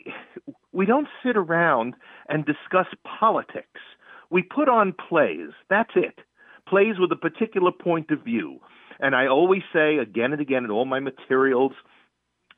[0.71, 1.95] we don't sit around
[2.29, 2.87] and discuss
[3.19, 3.81] politics.
[4.29, 5.51] We put on plays.
[5.69, 6.19] That's it
[6.69, 8.59] plays with a particular point of view.
[8.99, 11.73] And I always say again and again in all my materials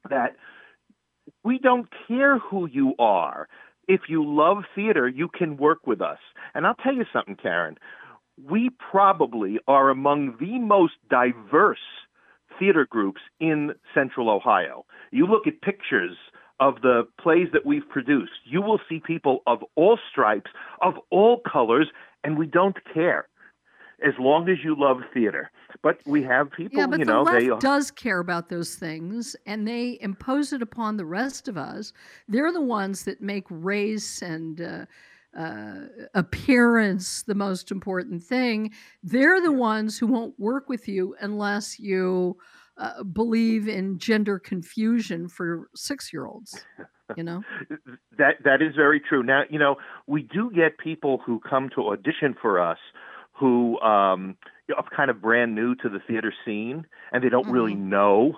[0.09, 0.35] that
[1.43, 3.47] we don't care who you are.
[3.87, 6.19] If you love theater, you can work with us.
[6.53, 7.77] And I'll tell you something, Karen.
[8.41, 11.79] We probably are among the most diverse
[12.57, 14.85] theater groups in central Ohio.
[15.11, 16.15] You look at pictures
[16.59, 21.41] of the plays that we've produced, you will see people of all stripes, of all
[21.49, 21.87] colors,
[22.23, 23.28] and we don't care
[24.05, 25.51] as long as you love theater.
[25.81, 28.75] But we have people, yeah, but you the know, left they does care about those
[28.75, 31.93] things, and they impose it upon the rest of us.
[32.27, 34.85] They're the ones that make race and uh,
[35.38, 35.85] uh,
[36.15, 38.71] appearance the most important thing.
[39.03, 42.38] They're the ones who won't work with you unless you
[42.77, 46.65] uh, believe in gender confusion for six-year-olds.
[47.15, 47.43] You know
[48.17, 49.23] that that is very true.
[49.23, 52.77] Now, you know, we do get people who come to audition for us
[53.39, 54.36] who um,
[54.75, 57.54] are kind of brand new to the theater scene and they don't mm-hmm.
[57.54, 58.34] really know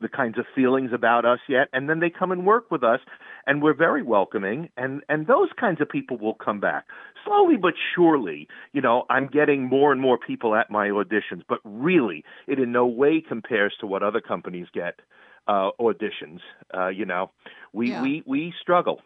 [0.00, 3.00] the kinds of feelings about us yet and then they come and work with us
[3.46, 6.86] and we're very welcoming and and those kinds of people will come back
[7.24, 11.58] slowly but surely you know i'm getting more and more people at my auditions but
[11.64, 15.00] really it in no way compares to what other companies get
[15.48, 16.38] uh auditions
[16.74, 17.30] uh you know
[17.72, 18.00] we yeah.
[18.00, 19.00] we we struggle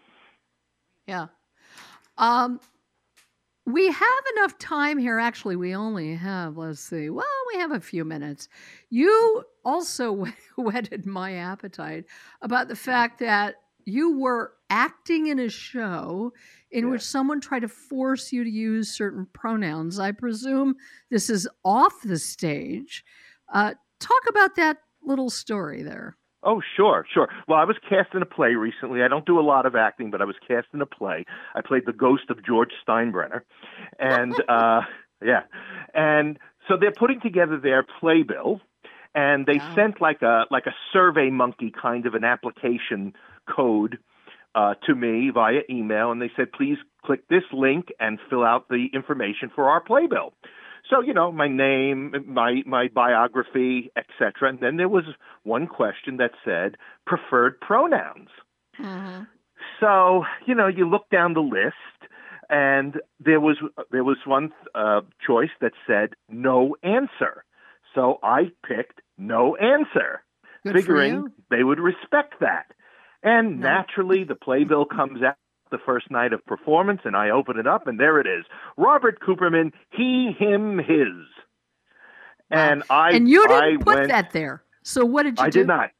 [1.06, 1.28] yeah
[2.18, 2.60] um
[3.64, 5.18] we have enough time here.
[5.18, 8.48] Actually, we only have, let's see, well, we have a few minutes.
[8.90, 12.04] You also whetted my appetite
[12.40, 16.32] about the fact that you were acting in a show
[16.70, 16.90] in yeah.
[16.90, 19.98] which someone tried to force you to use certain pronouns.
[19.98, 20.76] I presume
[21.10, 23.04] this is off the stage.
[23.52, 26.16] Uh, talk about that little story there.
[26.44, 27.28] Oh, sure, sure.
[27.46, 29.02] Well, I was cast in a play recently.
[29.02, 31.24] I don't do a lot of acting, but I was cast in a play.
[31.54, 33.42] I played the ghost of George Steinbrenner.
[33.98, 34.80] And uh
[35.24, 35.42] yeah.
[35.94, 38.60] And so they're putting together their playbill
[39.14, 39.74] and they wow.
[39.74, 43.14] sent like a like a survey monkey kind of an application
[43.48, 43.98] code
[44.54, 48.68] uh, to me via email and they said please click this link and fill out
[48.68, 50.34] the information for our playbill
[50.90, 54.48] so you know, my name, my my biography, etc.
[54.48, 55.04] And then there was
[55.44, 58.28] one question that said preferred pronouns.
[58.80, 59.24] Mm-hmm.
[59.80, 62.10] So you know, you look down the list,
[62.50, 63.56] and there was
[63.90, 67.44] there was one uh, choice that said no answer.
[67.94, 70.22] So I picked no answer,
[70.64, 72.66] Good figuring they would respect that.
[73.22, 73.68] And no.
[73.68, 75.36] naturally, the playbill comes out
[75.72, 78.44] the first night of performance, and I open it up, and there it is
[78.76, 81.26] Robert Cooperman, he, him, his.
[82.50, 84.62] And I and you didn't I put went, that there.
[84.82, 85.60] So what did you I do?
[85.60, 85.90] did not.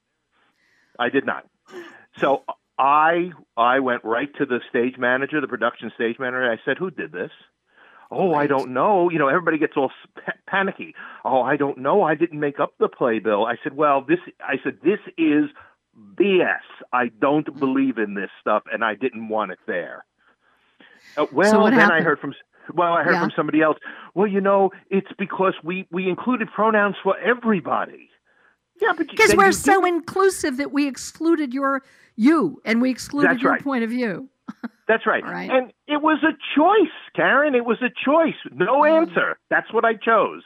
[0.99, 1.47] I did not.
[2.19, 2.45] So
[2.79, 6.53] I I went right to the stage manager, the production stage manager.
[6.53, 7.31] I said, "Who did this?"
[8.11, 8.43] Oh, right.
[8.43, 9.09] I don't know.
[9.11, 9.91] You know, everybody gets all
[10.47, 10.95] panicky.
[11.25, 12.03] Oh, I don't know.
[12.03, 13.47] I didn't make up the playbill.
[13.47, 15.45] I said, "Well, this." I said, "This is
[16.15, 16.61] BS.
[16.93, 17.59] I don't mm.
[17.59, 20.05] believe in this stuff, and I didn't want it there.
[21.17, 21.93] Uh, well, so then happened?
[21.93, 22.35] I heard from
[22.75, 23.21] well, I heard yeah.
[23.23, 23.79] from somebody else.
[24.15, 28.09] Well, you know, it's because we we included pronouns for everybody.
[28.81, 31.83] Yeah, but because we're so inclusive that we excluded your
[32.17, 33.62] you and we excluded That's your right.
[33.62, 34.29] point of view.
[34.88, 35.23] That's right.
[35.23, 35.51] right.
[35.51, 37.55] And it was a choice, Karen.
[37.55, 38.35] It was a choice.
[38.53, 39.03] No mm.
[39.03, 39.38] answer.
[39.51, 40.43] That's what I chose.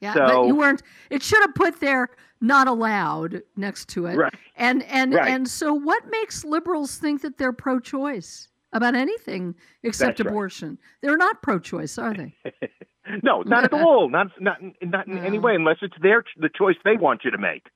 [0.00, 0.82] Yeah, so, but you weren't.
[1.10, 2.10] It should have put there
[2.44, 4.16] not allowed next to it.
[4.16, 4.34] Right.
[4.56, 5.28] And and right.
[5.28, 10.68] and so what makes liberals think that they're pro-choice about anything except That's abortion?
[10.70, 10.78] Right.
[11.00, 12.34] They're not pro-choice, are they?
[13.22, 14.10] no, not at all.
[14.10, 17.38] Not not not in any way, unless it's their the choice they want you to
[17.38, 17.66] make.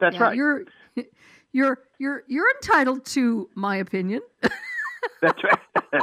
[0.00, 0.36] That's Yeah, right.
[0.36, 0.64] You're
[1.52, 4.20] you're you're you're entitled to my opinion.
[5.22, 6.02] That's right.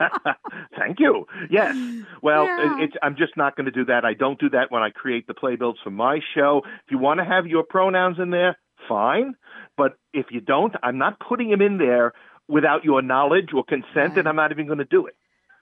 [0.78, 1.26] Thank you.
[1.50, 1.76] Yes.
[2.22, 2.80] Well, Yeah.
[2.84, 4.04] it, I'm just not going to do that.
[4.04, 6.62] I don't do that when I create the playbills for my show.
[6.64, 8.56] If you want to have your pronouns in there,
[8.88, 9.34] fine.
[9.76, 12.12] But if you don't, I'm not putting them in there
[12.48, 15.16] without your knowledge or consent, and I'm not even going to do it.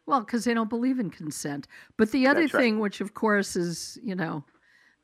[0.07, 1.69] Well, because they don't believe in consent.
[1.99, 2.61] But the other That's right.
[2.63, 4.43] thing, which of course is, you know,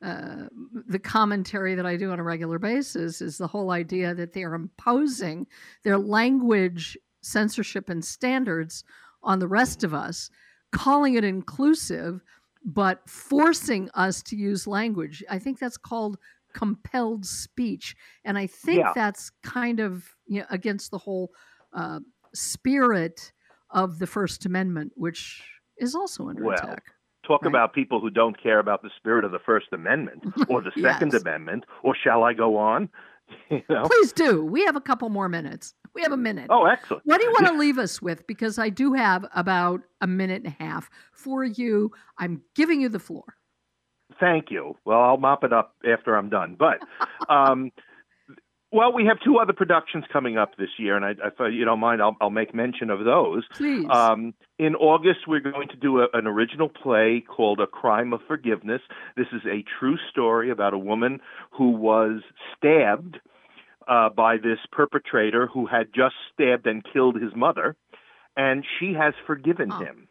[0.03, 0.49] uh,
[0.87, 4.45] the commentary that I do on a regular basis, is the whole idea that they
[4.45, 5.47] are imposing
[5.83, 8.85] their language censorship and standards
[9.25, 10.31] on the rest of us,
[10.73, 12.23] calling it inclusive,
[12.65, 15.23] but forcing us to use language.
[15.29, 16.17] I think that's called
[16.55, 17.97] compelled speech.
[18.25, 18.93] And I think Yeah.
[18.95, 21.33] that's kind of you know, against the whole
[21.73, 22.01] uh,
[22.35, 23.33] spirit
[23.71, 25.43] of the First Amendment, which
[25.79, 26.85] is also under Well, attack.
[27.27, 27.49] Talk Right.
[27.49, 31.13] about people who don't care about the spirit of the First Amendment or the Second
[31.13, 31.23] Yes.
[31.23, 32.89] Amendment, or shall I go on?
[33.51, 33.85] You know?
[33.89, 34.45] Please do.
[34.45, 35.75] We have a couple more minutes.
[35.95, 36.47] We have a minute.
[36.51, 37.05] Oh, excellent.
[37.07, 38.27] What do you want to leave us with?
[38.27, 41.93] Because I do have about a minute and a half for you.
[42.19, 43.37] I'm giving you the floor.
[44.19, 44.77] Thank you.
[44.85, 46.57] Well, I'll mop it up after I'm done.
[46.59, 46.79] But,
[47.33, 47.71] um,
[48.73, 51.79] well, we have two other productions coming up this year, and I, if you don't
[51.79, 53.45] mind, I'll, I'll make mention of those.
[53.53, 53.87] Please.
[53.89, 58.21] Um, in August, we're going to do a, an original play called A Crime of
[58.27, 58.81] Forgiveness.
[59.17, 61.21] This is a true story about a woman
[61.53, 62.23] who was
[62.57, 63.19] stabbed
[63.89, 67.77] uh, by this perpetrator who had just stabbed and killed his mother,
[68.37, 69.79] and she has forgiven Oh.
[69.79, 70.09] him.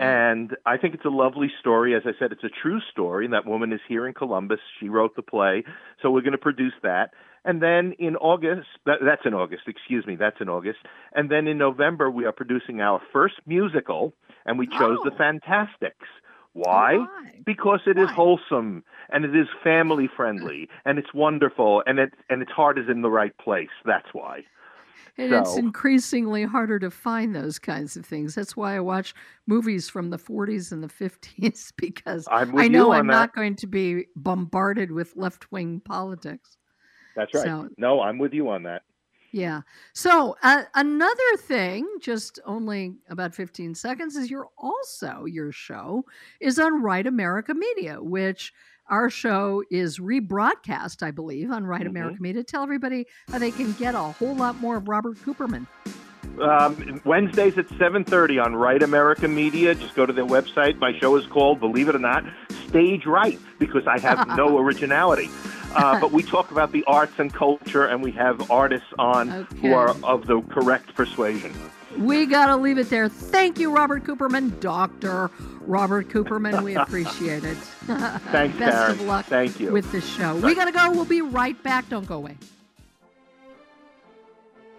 [0.00, 1.94] And I think it's a lovely story.
[1.96, 3.24] As I said, it's a true story.
[3.24, 4.60] And that woman is here in Columbus.
[4.78, 5.64] She wrote the play.
[6.00, 7.10] So we're going to produce that.
[7.44, 10.78] And then in August, that, that's in August, excuse me, that's in August.
[11.14, 14.12] And then in November, we are producing our first musical,
[14.46, 15.16] and we chose The Oh.
[15.18, 16.06] Fantasticks.
[16.52, 16.96] Why?
[16.96, 17.40] Why?
[17.44, 18.14] Because it is Why?
[18.14, 20.68] wholesome and it is family friendly mm.
[20.84, 23.68] and it's wonderful and it and its heart is in the right place.
[23.84, 24.44] That's why.
[25.16, 28.36] And it's increasingly harder to find those kinds of things.
[28.36, 29.14] That's why I watch
[29.48, 33.12] movies from the 40s and the 50s because I know I'm that.
[33.12, 36.56] not going to be bombarded with left wing politics.
[37.16, 37.44] That's right.
[37.44, 38.82] So- no, I'm with you on that.
[39.30, 39.60] Yeah.
[39.92, 46.04] So uh, another thing, just only about 15 seconds, is you're also your show
[46.40, 48.52] is on Right America Media, which
[48.88, 51.88] our show is rebroadcast, I believe, on Right Mhm.
[51.90, 52.42] America Media.
[52.42, 55.66] Tell everybody how they can get a whole lot more of Robert Cooperman.
[56.40, 59.74] Um, Wednesdays at 7:30 on Right America Media.
[59.74, 60.78] Just go to their website.
[60.78, 62.24] My show is called, believe it or not,
[62.68, 65.28] Stage Right, because I have no originality.
[65.74, 69.56] Uh, but we talk about the arts and culture, and we have artists on Okay.
[69.68, 71.52] who are of the correct persuasion.
[71.98, 73.08] We got to leave it there.
[73.08, 75.30] Thank you, Robert Cooperman, Dr.
[75.62, 76.62] Robert Cooperman.
[76.62, 77.56] We appreciate it.
[77.86, 78.90] Thanks, Best Karen.
[78.92, 79.72] of luck Thank you.
[79.72, 80.36] with the show.
[80.36, 80.90] We got to go.
[80.90, 81.88] We'll be right back.
[81.88, 82.36] Don't go away.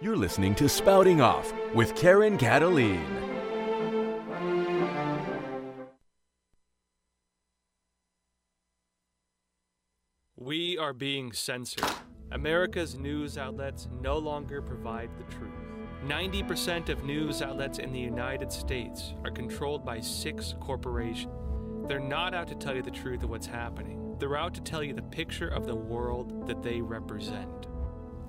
[0.02, 3.04] You're listening to Spouting Off with Karen Kataline.
[10.38, 11.84] We are being censored.
[12.32, 15.52] America's news outlets no longer provide the truth.
[16.06, 21.34] 90% of news outlets in the United States are controlled by six corporations.
[21.86, 24.82] They're not out to tell you the truth of what's happening, they're out to tell
[24.82, 27.69] you the picture of the world that they represent.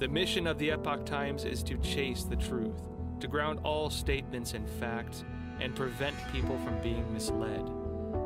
[0.02, 2.82] The mission of the Epoch Times is to chase the truth,
[3.20, 5.24] to ground all statements in facts,
[5.60, 7.64] and prevent people from being misled.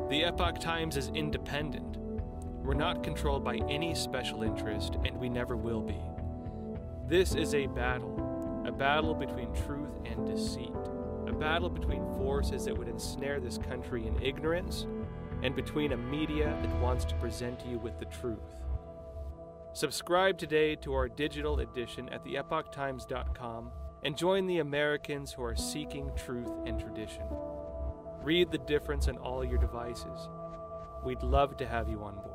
[0.08, 1.98] The Epoch Times is independent.
[2.64, 6.00] We're not controlled by any special interest, and we never will be.
[7.08, 10.72] This is a battle, a battle between truth and deceit,
[11.26, 14.86] a battle between forces that would ensnare this country in ignorance,
[15.42, 18.38] and between a media that wants to present you with the truth.
[19.76, 23.70] Subscribe today to our digital edition at theepochtimes.com
[24.04, 27.24] and join the Americans who are seeking truth and tradition.
[28.22, 30.30] Read the difference on all your devices.
[31.04, 32.32] We'd love to have you on board.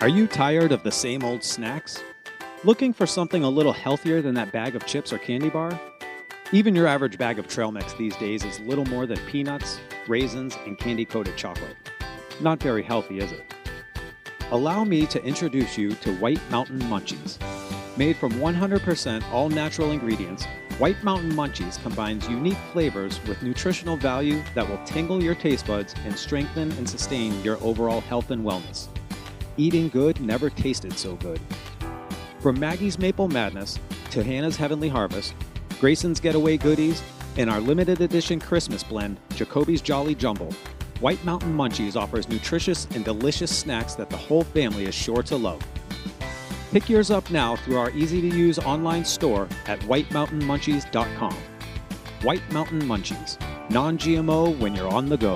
[0.00, 2.00] Are you tired of the same old snacks?
[2.62, 5.80] Looking for something a little healthier than that bag of chips or candy bar?
[6.52, 10.56] Even your average bag of trail mix these days is little more than peanuts, raisins,
[10.66, 11.76] and candy coated chocolate.
[12.40, 13.42] Not very healthy, is it?
[14.50, 17.38] Allow me to introduce you to White Mountain Munchies.
[17.96, 20.44] Made from 100% all natural ingredients,
[20.78, 25.94] White Mountain Munchies combines unique flavors with nutritional value that will tingle your taste buds
[26.04, 28.88] and strengthen and sustain your overall health and wellness.
[29.56, 31.40] Eating good never tasted so good.
[32.40, 33.78] From Maggie's Maple Madness
[34.10, 35.34] to Hannah's Heavenly Harvest,
[35.84, 37.02] Grayson's Getaway Goodies,
[37.36, 40.50] and our limited edition Christmas blend, Jacoby's Jolly Jumble,
[41.00, 45.36] White Mountain Munchies offers nutritious and delicious snacks that the whole family is sure to
[45.36, 45.62] love.
[46.70, 51.34] Pick yours up now through our easy to use online store at whitemountainmunchies.com.
[52.22, 55.34] White Mountain Munchies, non GMO when you're on the go.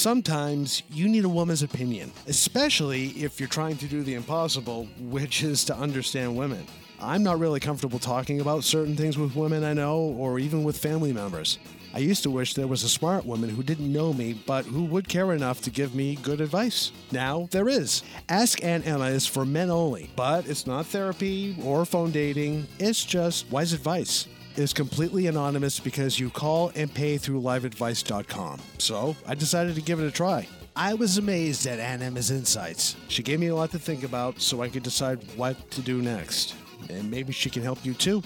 [0.00, 5.42] Sometimes you need a woman's opinion, especially if you're trying to do the impossible, which
[5.42, 6.64] is to understand women.
[7.02, 10.78] I'm not really comfortable talking about certain things with women I know or even with
[10.78, 11.58] family members.
[11.92, 14.84] I used to wish there was a smart woman who didn't know me, but who
[14.84, 16.92] would care enough to give me good advice.
[17.12, 18.02] Now there is.
[18.30, 23.04] Ask Aunt Emma is for men only, but it's not therapy or phone dating, it's
[23.04, 24.28] just wise advice.
[24.56, 28.60] Is completely anonymous because you call and pay through liveadvice.com.
[28.78, 30.46] So I decided to give it a try.
[30.76, 32.96] I was amazed at Aunt Emma's insights.
[33.08, 36.02] She gave me a lot to think about so I could decide what to do
[36.02, 36.54] next.
[36.88, 38.22] And maybe she can help you too.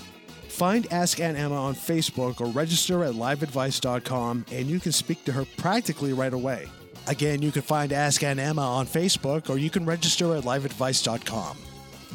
[0.49, 5.33] Find Ask Aunt Emma on Facebook or register at liveadvice.com and you can speak to
[5.33, 6.69] her practically right away.
[7.07, 11.57] Again, you can find Ask Aunt Emma on Facebook or you can register at liveadvice.com.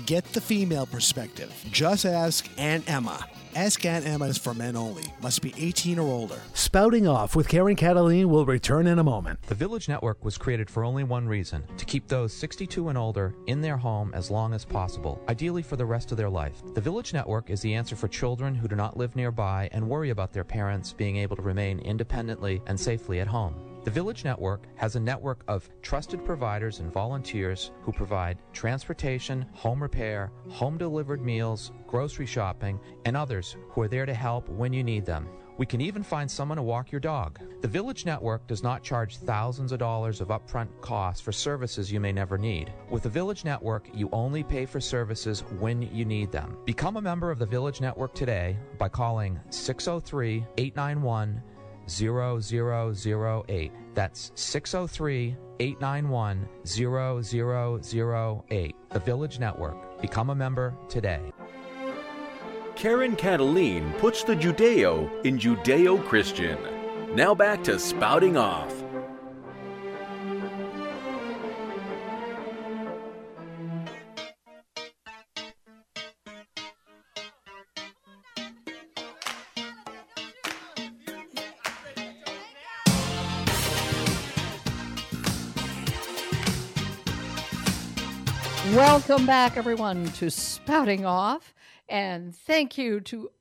[0.06, 1.54] Get the female perspective.
[1.72, 3.26] Just ask Aunt Emma.
[3.56, 5.04] Ask Aunt Emma is for men only.
[5.22, 6.40] Must be 18 or older.
[6.54, 9.42] Spouting Off with Karen Kataline will return in a moment.
[9.44, 13.34] The Village Network was created for only one reason to keep those 62 and older
[13.48, 16.62] in their home as long as possible, ideally for the rest of their life.
[16.76, 20.12] The Village Network is the answer for children who do not live nearby and worry
[20.12, 23.69] about their parents being able to remain independently and safely at home.
[23.86, 29.82] The Village Network has a network of trusted providers and volunteers who provide transportation, home
[29.82, 34.84] repair, home delivered meals, grocery shopping, and others who are there to help when you
[34.84, 35.30] need them.
[35.58, 37.40] We can even find someone to walk your dog.
[37.62, 42.00] The Village Network does not charge thousands of dollars of upfront costs for services you
[42.00, 42.72] may never need.
[42.90, 46.58] With the Village Network, you only pay for services when you need them.
[46.66, 51.42] Become a member of the Village Network today by calling 603 891
[51.90, 53.72] 0008.
[53.94, 58.76] That's 603 891 0008.
[58.90, 60.02] The Village Network.
[60.02, 61.34] Become a member today.
[62.76, 66.58] Karen Kataline puts the Judeo in Judeo Christian.
[67.14, 68.74] Now back to spouting off.
[89.10, 91.56] Welcome back, everyone, to Spouting Off.
[91.90, 93.32] And thank you to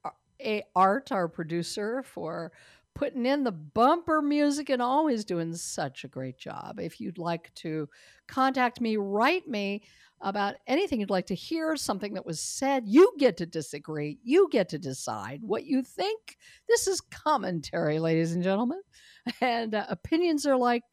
[0.75, 2.53] Art, our producer, for
[2.95, 6.81] putting in the bumper music and always doing such a great job.
[6.81, 7.87] If you'd like to
[8.27, 9.83] contact me, write me
[10.23, 12.85] about anything you'd like to hear, something that was said.
[12.87, 14.19] You get to disagree.
[14.23, 16.39] You get to decide what you think.
[16.67, 18.81] This is commentary, ladies and gentlemen.
[19.43, 20.85] And uh, opinions are like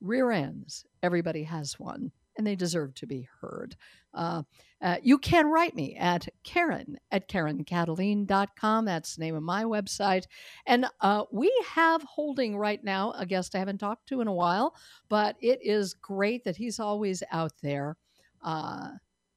[0.00, 0.84] rear ends.
[1.02, 3.76] Everybody has one and they deserve to be heard.
[4.12, 4.42] Uh,
[4.80, 8.84] uh, you can write me at Karen at KarenKataline.com.
[8.84, 10.24] That's the name of my website.
[10.66, 14.34] And uh, we have holding right now a guest I haven't talked to in a
[14.34, 14.74] while,
[15.08, 17.96] but it is great that he's always out there
[18.42, 18.90] uh,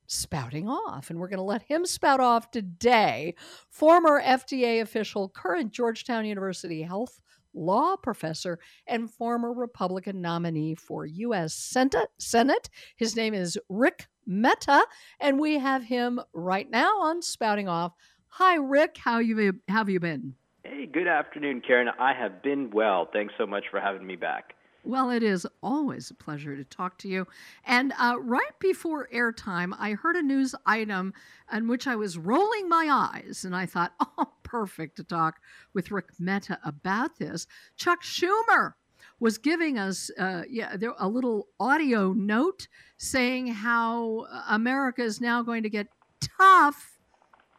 [0.07, 1.09] spouting off.
[1.09, 3.35] And we're going to let him spout off today.
[3.69, 7.21] Former FDA official, current Georgetown University Health
[7.53, 11.53] law professor and former Republican nominee for U.S.
[11.53, 12.69] Senate.
[12.95, 14.83] His name is Rik Mehta,
[15.19, 17.93] and we have him right now on Spouting Off.
[18.27, 18.97] Hi, Rik.
[18.97, 20.35] How you have you been?
[20.63, 21.87] Hey, good afternoon, Karen.
[21.97, 23.07] I have been well.
[23.11, 24.53] Thanks so much for having me back.
[24.88, 27.27] Well, it is always a pleasure to talk to you.
[27.65, 31.13] And uh, right before airtime, I heard a news item
[31.51, 35.41] in which I was rolling my eyes, and I thought, oh, perfect to talk
[35.73, 37.47] with Rik Mehta about this.
[37.75, 38.75] Chuck Schumer
[39.19, 45.63] was giving us uh, yeah, a little audio note saying how America is now going
[45.63, 45.88] to get
[46.21, 46.97] tough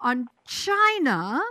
[0.00, 1.42] on China,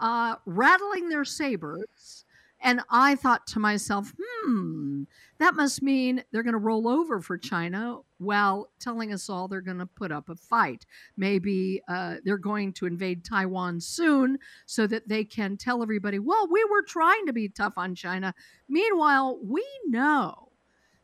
[0.00, 2.24] uh, rattling their sabers
[2.62, 5.04] and I thought to myself, hmm,
[5.38, 9.60] that must mean they're going to roll over for China while telling us all they're
[9.60, 10.84] going to put up a fight.
[11.16, 16.48] Maybe uh, they're going to invade Taiwan soon so that they can tell everybody, well,
[16.50, 18.34] we were trying to be tough on China.
[18.68, 20.50] Meanwhile, we know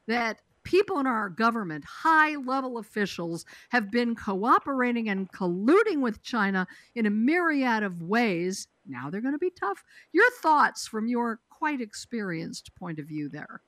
[0.07, 6.67] that people in our government, high level officials, have been cooperating and colluding with China
[6.95, 8.69] in a myriad of ways.
[8.89, 9.85] Now they're going to be tough.
[10.13, 13.63] Your thoughts from your quite experienced point of view there?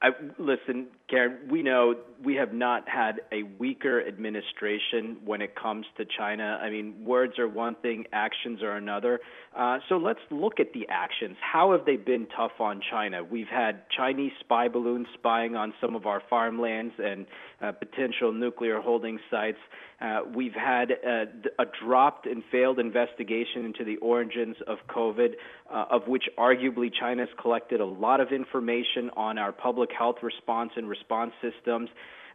[0.00, 5.86] I, listen, Karen, we know we have not had a weaker administration when it comes
[5.96, 6.56] to China.
[6.62, 9.18] I mean, words are one thing, actions are another.
[9.56, 11.36] Uh, so let's look at the actions.
[11.40, 13.24] How have they been tough on China?
[13.24, 17.26] We've had Chinese spy balloons spying on some of our farmlands and
[17.60, 19.58] uh, potential nuclear holding sites.
[20.00, 21.24] Uh, we've had a,
[21.58, 25.30] a, dropped and failed investigation into the origins of COVID,
[25.72, 30.16] uh, of which arguably China has collected a lot of information on our public health
[30.22, 31.88] response and response systems.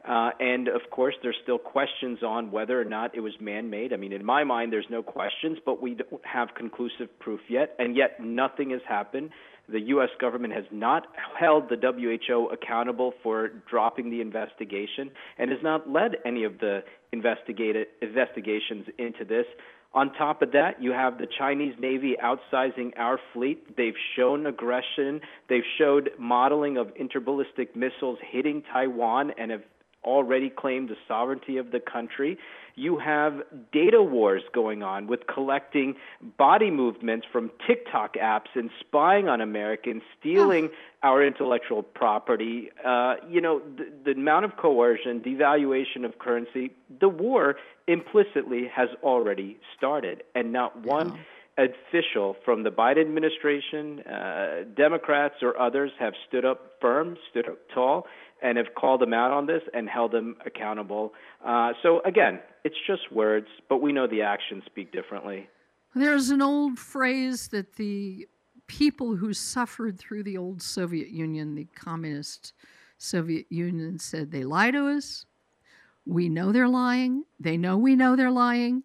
[0.07, 3.93] Uh, and of course, there's still questions on whether or not it was man made.
[3.93, 7.73] I mean, in my mind, there's no questions, but we don't have conclusive proof yet,
[7.79, 9.29] and yet nothing has happened.
[9.69, 10.09] The U.S.
[10.19, 11.07] government has not
[11.39, 16.83] held the WHO accountable for dropping the investigation and has not led any of the
[17.11, 19.45] investigations into this.
[19.93, 23.77] On top of that, you have the Chinese Navy outsizing our fleet.
[23.77, 25.21] They've shown aggression.
[25.49, 29.61] They've showed modeling of interballistic missiles hitting Taiwan and have
[30.03, 32.37] already claimed the sovereignty of the country.
[32.75, 35.95] You have data wars going on with collecting
[36.37, 40.69] body movements from TikTok apps and spying on Americans, stealing
[41.03, 42.71] our intellectual property.
[42.83, 47.55] Uh, you know, the, the amount of coercion, devaluation of currency, the war
[47.87, 51.19] implicitly has already started, and not one.
[51.57, 57.57] official from the Biden administration, uh, Democrats or others have stood up firm, stood up
[57.73, 58.07] tall,
[58.43, 61.13] and have called them out on this and held them accountable.
[61.43, 65.47] Uh, so again, it's just words, but we know the actions speak differently.
[65.95, 68.27] There's an old phrase that the
[68.67, 72.53] people who suffered through the old Soviet Union, the communist
[72.97, 75.25] Soviet Union, said they lie to us.
[76.05, 77.23] We know they're lying.
[77.39, 78.83] They know we know they're lying.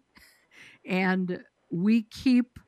[0.85, 2.59] And we keep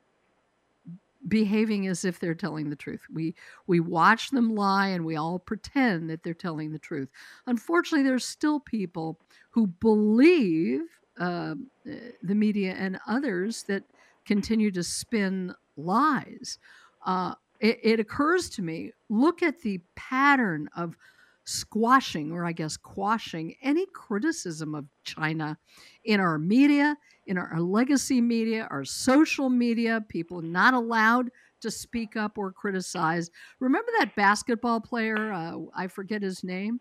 [1.28, 3.02] behaving as if they're telling the truth.
[3.12, 3.34] We
[3.66, 7.08] we watch them lie and we all pretend that they're telling the truth.
[7.46, 9.18] Unfortunately, there's still people
[9.50, 10.80] who believe
[11.18, 11.54] uh,
[11.84, 13.84] the media and others that
[14.24, 16.58] continue to spin lies.
[17.04, 20.96] Uh, it, it occurs to me look at the pattern of
[21.44, 25.58] squashing, or I guess quashing, any criticism of China
[26.04, 26.96] in our media,
[27.26, 32.52] in our, our legacy media, our social media, people not allowed to speak up or
[32.52, 33.30] criticize.
[33.60, 36.80] Remember that basketball player, uh, I forget his name,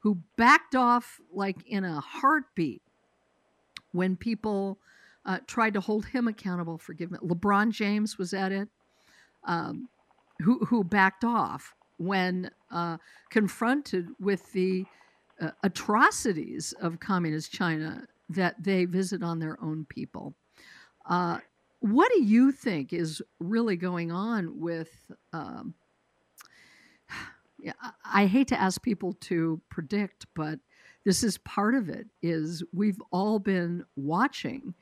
[0.00, 2.82] who backed off like in a heartbeat
[3.92, 4.78] when people
[5.26, 8.68] uh, tried to hold him accountable for giving LeBron James was at it,
[9.44, 9.88] um,
[10.40, 12.96] who who backed off when uh,
[13.28, 14.86] confronted with the
[15.40, 20.34] uh, atrocities of communist China that they visit on their own people.
[21.08, 21.38] Uh,
[21.80, 25.10] what do you think is really going on with?
[25.32, 25.74] Um,
[28.04, 30.58] I hate to ask people to predict, but
[31.04, 32.06] this is part of it.
[32.22, 34.74] Is we've all been watching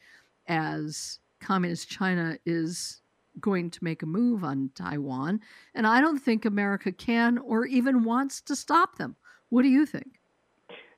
[0.47, 3.01] as communist China is
[3.41, 5.41] going to make a move on Taiwan.
[5.75, 9.17] And I don't think America can or even wants to stop them.
[9.49, 10.18] What do you think?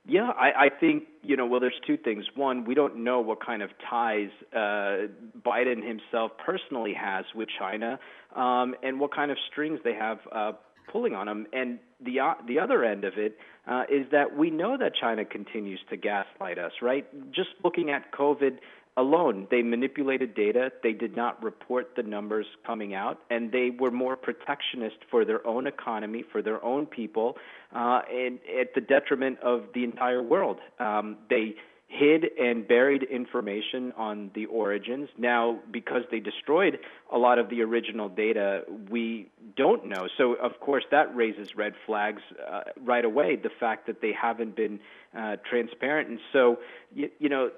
[0.05, 1.45] Yeah, I, I think you know.
[1.45, 2.25] Well, there's two things.
[2.35, 5.07] One, we don't know what kind of ties uh,
[5.45, 7.99] Biden himself personally has with China,
[8.35, 10.53] um, and what kind of strings they have uh,
[10.91, 11.45] pulling on him.
[11.53, 13.37] And the uh, the other end of it
[13.67, 16.71] uh, is that we know that China continues to gaslight us.
[16.81, 17.05] Right?
[17.31, 18.57] Just looking at COVID
[18.97, 19.47] alone.
[19.49, 20.71] They manipulated data.
[20.83, 25.45] They did not report the numbers coming out, and they were more protectionist for their
[25.47, 27.37] own economy, for their own people,
[27.73, 30.59] uh, and at the detriment of the entire world.
[30.79, 31.55] Um, they
[31.91, 35.09] hid and buried information on the origins.
[35.17, 36.79] Now, because they destroyed
[37.11, 40.07] a lot of the original data, we don't know.
[40.17, 43.35] So, of course, that raises red flags uh, right away.
[43.35, 44.79] The fact that they haven't been
[45.17, 46.59] uh, transparent, and so
[46.95, 47.51] you, you know,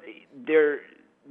[0.48, 0.80] they're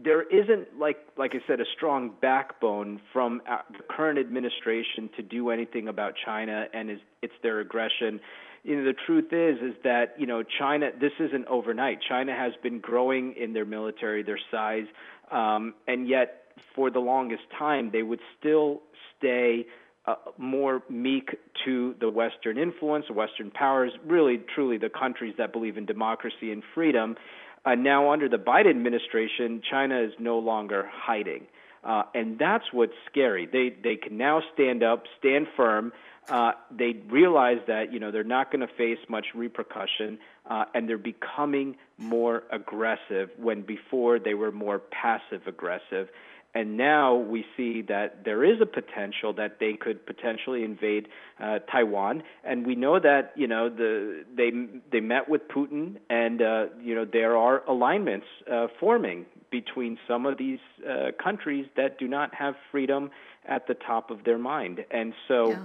[0.00, 5.22] there isn't like like I said a strong backbone from uh, the current administration to
[5.22, 8.20] do anything about China and is it's their aggression.
[8.64, 11.98] You know the truth is is that you know China this isn't overnight.
[12.08, 14.86] China has been growing in their military, their size,
[15.30, 18.82] um, and yet for the longest time they would still
[19.18, 19.66] stay
[20.06, 25.76] uh, more meek to the Western influence, Western powers, really truly the countries that believe
[25.76, 27.16] in democracy and freedom.
[27.64, 31.46] Uh, now, under the Biden administration, China is no longer hiding.
[31.84, 33.46] Uh, and that's what's scary.
[33.46, 35.92] They they can now stand up, stand firm.
[36.28, 40.88] Uh, they realize that you know they're not going to face much repercussion, uh, and
[40.88, 46.08] they're becoming more aggressive when before they were more passive aggressive.
[46.54, 51.08] And now we see that there is a potential that they could potentially invade
[51.42, 54.50] uh, Taiwan, and we know that you know the they
[54.90, 60.26] they met with Putin, and uh, you know there are alignments uh, forming between some
[60.26, 63.10] of these uh, countries that do not have freedom
[63.46, 65.50] at the top of their mind, and so.
[65.50, 65.58] Yeah.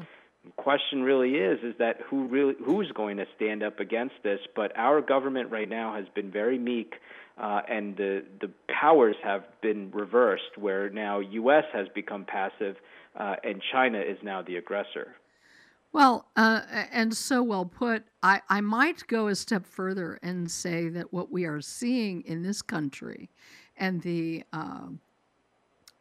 [0.56, 4.40] question really is is that who really who's going to stand up against this?
[4.56, 6.94] But our government right now has been very meek
[7.40, 11.66] uh, and the the powers have been reversed, where now U.S.
[11.74, 12.78] has become passive
[13.18, 15.16] uh, and China is now the aggressor.
[15.94, 16.62] Well, uh,
[16.92, 18.04] and so well put.
[18.22, 22.44] I, I might go a step further and say that what we are seeing in
[22.44, 23.30] this country
[23.78, 24.88] and the uh,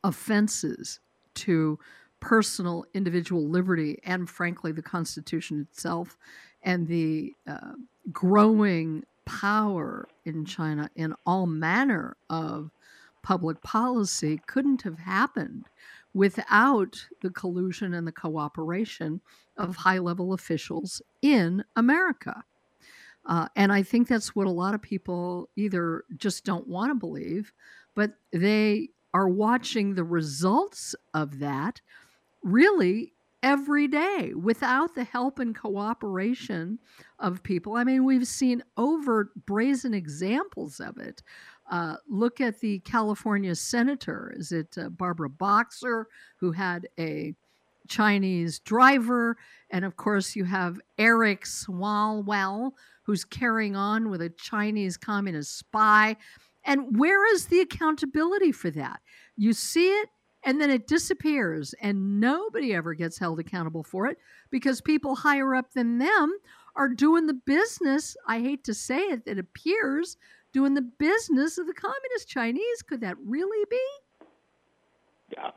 [0.04, 1.00] offenses
[1.34, 1.78] to
[2.20, 6.18] personal individual liberty and, frankly, the Constitution itself
[6.62, 7.74] and the uh,
[8.12, 12.70] growing power in China in all manner of
[13.22, 15.66] public policy couldn't have happened
[16.14, 19.20] without the collusion and the cooperation
[19.58, 22.42] of high level officials in America.
[23.26, 26.94] Uh, and I think that's what a lot of people either just don't want to
[26.94, 27.52] believe,
[27.94, 31.80] but they are watching the results of that
[32.42, 33.12] really
[33.46, 36.80] every day without the help and cooperation
[37.20, 37.76] of people.
[37.76, 41.22] I mean, we've seen overt, brazen examples of it.
[41.70, 44.34] Uh, look at the California senator.
[44.36, 47.34] Is it uh, Barbara Boxer, who had a
[47.86, 49.36] Chinese driver?
[49.70, 52.72] And of course, you have Eric Swalwell,
[53.04, 56.16] who's carrying on with a Chinese communist spy.
[56.64, 58.98] And where is the accountability for that?
[59.36, 60.08] You see it
[60.46, 64.16] and then it disappears and nobody ever gets held accountable for it
[64.50, 66.38] because people higher up than them
[66.74, 70.16] are doing the business i hate to say it it appears
[70.56, 72.80] doing the business of the communist chinese.
[72.80, 73.86] Could that really be?
[75.36, 75.50] Yeah.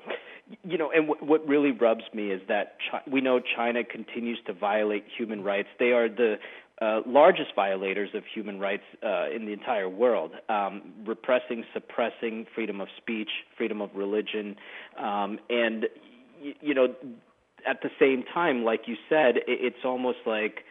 [0.67, 4.53] You know and what really rubs me is that Chi- we know china continues to
[4.53, 5.69] violate human rights.
[5.79, 6.35] They are the
[6.81, 12.79] uh, largest violators of human rights uh, in the entire world, um, repressing, suppressing freedom
[12.79, 14.55] of speech, freedom of religion,
[14.97, 15.87] um, and
[16.41, 16.95] y- you know,
[17.67, 20.63] at the same time, like you said, it, it's almost like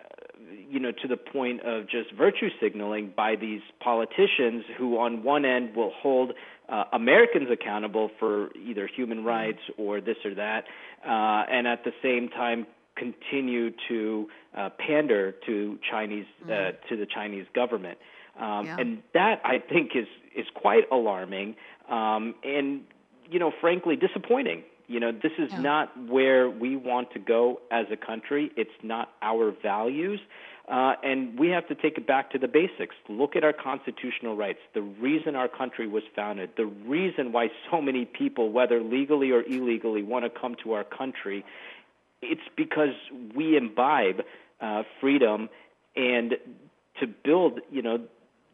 [0.00, 0.36] uh,
[0.68, 5.46] you know to the point of just virtue signaling by these politicians who on one
[5.46, 6.32] end will hold
[6.68, 10.64] uh, Americans accountable for either human rights or this or that,
[11.04, 16.74] and at the same time continue to uh, pander to Chinese uh, mm.
[16.88, 17.98] to the Chinese government,
[18.38, 18.76] um, yeah.
[18.78, 21.56] and that I think is is quite alarming
[21.88, 22.82] um, and
[23.30, 24.64] you know frankly disappointing.
[24.86, 25.60] You know this is yeah.
[25.60, 28.50] not where we want to go as a country.
[28.56, 30.20] It's not our values.
[30.66, 32.94] Uh, and we have to take it back to the basics.
[33.06, 37.82] Look at our constitutional rights, the reason our country was founded, the reason why so
[37.82, 41.44] many people, whether legally or illegally, want to come to our country
[42.24, 42.94] it's because
[43.34, 44.22] we imbibe
[44.60, 45.48] uh, freedom
[45.96, 46.34] and
[47.00, 47.98] to build, you know,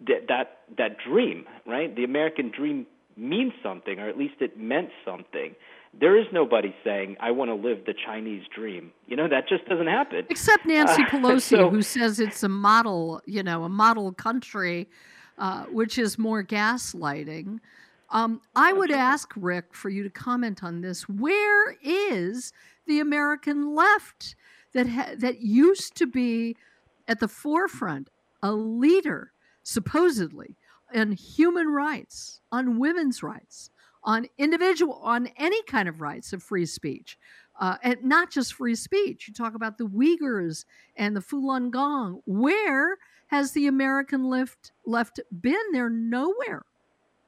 [0.07, 1.95] that that that dream, right?
[1.95, 5.55] The American dream means something, or at least it meant something.
[5.99, 9.67] There is nobody saying, "I want to live the Chinese dream." You know, that just
[9.67, 10.25] doesn't happen.
[10.31, 14.89] Except Nancy uh, Pelosi, so, who says it's a model, you know, a model country,
[15.39, 17.59] uh, which is more gaslighting.
[18.13, 21.09] Um, I would ask Rik for you to comment on this.
[21.09, 22.53] Where is
[22.91, 24.35] the American left
[24.75, 26.57] that ha- that used to be
[27.09, 28.09] at the forefront,
[28.43, 29.33] a leader
[29.63, 30.57] supposedly
[30.95, 33.71] on human rights, on women's rights,
[34.03, 37.17] on individual, on any kind of rights of free speech,
[37.61, 39.29] uh, and not just free speech.
[39.29, 40.65] You talk about the Uyghurs
[40.97, 42.21] and the Falun Gong.
[42.27, 45.73] Where has the American left left been?
[45.73, 46.65] They're nowhere,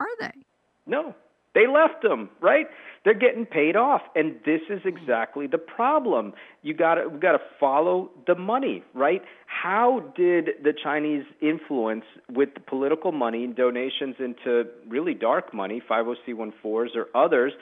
[0.00, 0.46] are they?
[0.86, 1.14] No,
[1.54, 2.66] they left them, right?
[3.04, 6.34] They're getting paid off, and this is exactly the problem.
[6.62, 9.22] You got to we got to follow the money, right?
[9.46, 16.94] How did the Chinese influence with political money and donations into really dark money, 50c14s
[16.94, 17.52] or others,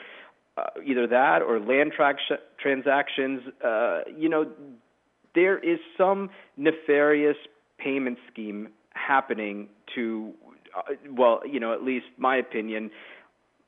[0.58, 2.16] uh, either that or land tra-
[2.60, 3.40] transactions?
[3.64, 4.46] Uh, you know,
[5.34, 6.28] there is some
[6.58, 7.36] nefarious
[7.78, 10.34] payment scheme happening to,
[10.76, 12.90] uh, well, you know, at least my opinion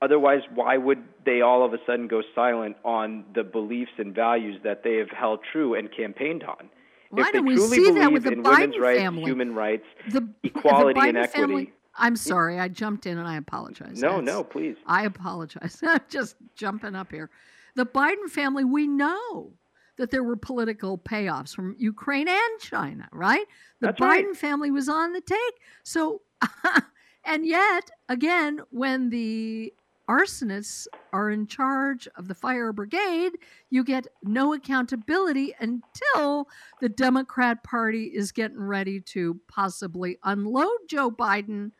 [0.02, 4.60] Otherwise, why would they all of a sudden go silent on the beliefs and values
[4.64, 6.68] that they have held true and campaigned on?
[7.10, 9.22] Why if they we truly see believe that with the in Biden women's rights, family?
[9.22, 11.40] human rights, the, equality, the and equity.
[11.40, 14.00] Family, I'm sorry, I jumped in and I apologize.
[14.02, 14.76] No, That's, no, please.
[14.86, 15.78] I apologize.
[15.86, 17.30] I'm just jumping up here.
[17.76, 19.52] The Biden family, we know
[19.98, 23.46] that there were political payoffs from Ukraine and China, right?
[23.80, 24.36] The That's Biden right.
[24.36, 25.38] family was on the take.
[25.84, 26.22] So,
[27.24, 29.72] and yet, again, when the
[30.08, 33.32] arsonists are in charge of the fire brigade,
[33.70, 36.48] you get no accountability until
[36.80, 41.72] the Democrat Party is getting ready to possibly unload Joe Biden.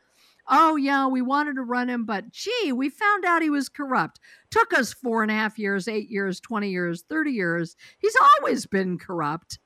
[0.47, 4.19] Oh, yeah, we wanted to run him, but gee, we found out he was corrupt.
[4.51, 7.75] Took us four and a half years, eight years, 20 years, 30 years.
[7.99, 9.59] He's always been corrupt.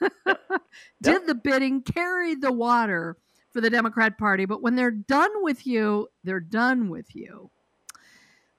[1.02, 3.16] Did the bidding, carried the water
[3.54, 4.44] for the Democrat Party.
[4.44, 7.50] But when they're done with you, they're done with you.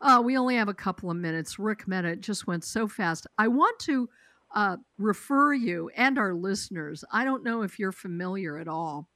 [0.06, 1.58] Uh, we only have a couple of minutes.
[1.58, 3.26] Rik Mehta it just went so fast.
[3.39, 4.08] I want to
[4.53, 7.03] uh, refer you and our listeners.
[7.12, 9.10] I don't know if you're familiar at all,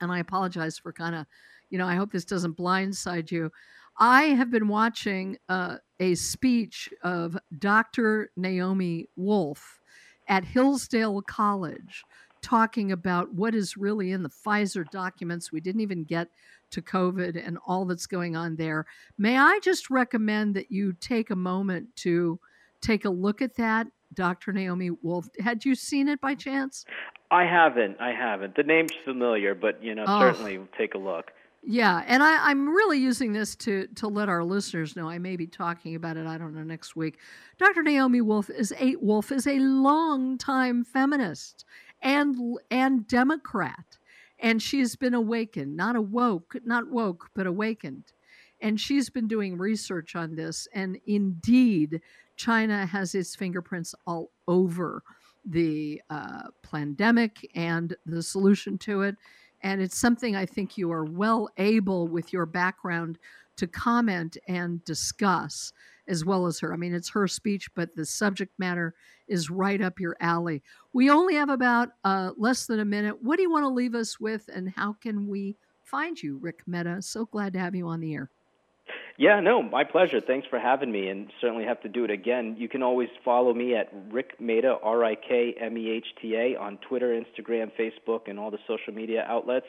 [0.00, 1.26] and I apologize for kind of,
[1.70, 3.52] you know, I hope this doesn't blindside you.
[3.96, 8.32] I have been watching uh, a speech of Dr.
[8.36, 9.78] Naomi Wolf
[10.26, 12.02] at Hillsdale College
[12.42, 15.52] talking about what is really in the Pfizer documents.
[15.52, 16.28] We didn't even get
[16.70, 18.86] to COVID and all that's going on there.
[19.16, 22.38] May I just recommend that you take a moment to
[22.80, 24.52] take a look at that, Dr.
[24.52, 25.28] Naomi Wolf?
[25.40, 26.84] Had you seen it by chance?
[27.30, 28.00] I haven't.
[28.00, 28.56] I haven't.
[28.56, 30.20] The name's familiar, but you know, oh.
[30.20, 31.30] certainly take a look.
[31.62, 35.08] Yeah, and I, am really using this to to let our listeners know.
[35.08, 36.26] I may be talking about it.
[36.26, 37.18] I don't know next week.
[37.58, 37.82] Dr.
[37.82, 41.64] Naomi Wolf is a Wolf is a longtime feminist
[42.00, 43.97] and and Democrat,
[44.40, 48.12] and she's been awakened, not awoke, not woke, but awakened,
[48.60, 50.66] and she's been doing research on this.
[50.74, 52.00] And indeed,
[52.36, 55.02] China has its fingerprints all over
[55.44, 59.16] the uh, pandemic and the solution to it.
[59.62, 63.18] And it's something I think you are well able, with your background,
[63.56, 65.72] to comment and discuss
[66.08, 66.72] as well as her.
[66.72, 68.94] I mean, it's her speech, but the subject matter
[69.28, 70.62] is right up your alley.
[70.92, 73.22] We only have about uh, less than a minute.
[73.22, 76.62] What do you want to leave us with, and how can we find you, Rik
[76.66, 77.02] Mehta?
[77.02, 78.30] So glad to have you on the air.
[79.18, 80.20] Yeah, no, my pleasure.
[80.20, 82.54] Thanks for having me, and certainly have to do it again.
[82.56, 86.36] You can always follow me at Rik Mehta, R I K M E H T
[86.36, 89.66] A, on Twitter, Instagram, Facebook, and all the social media outlets.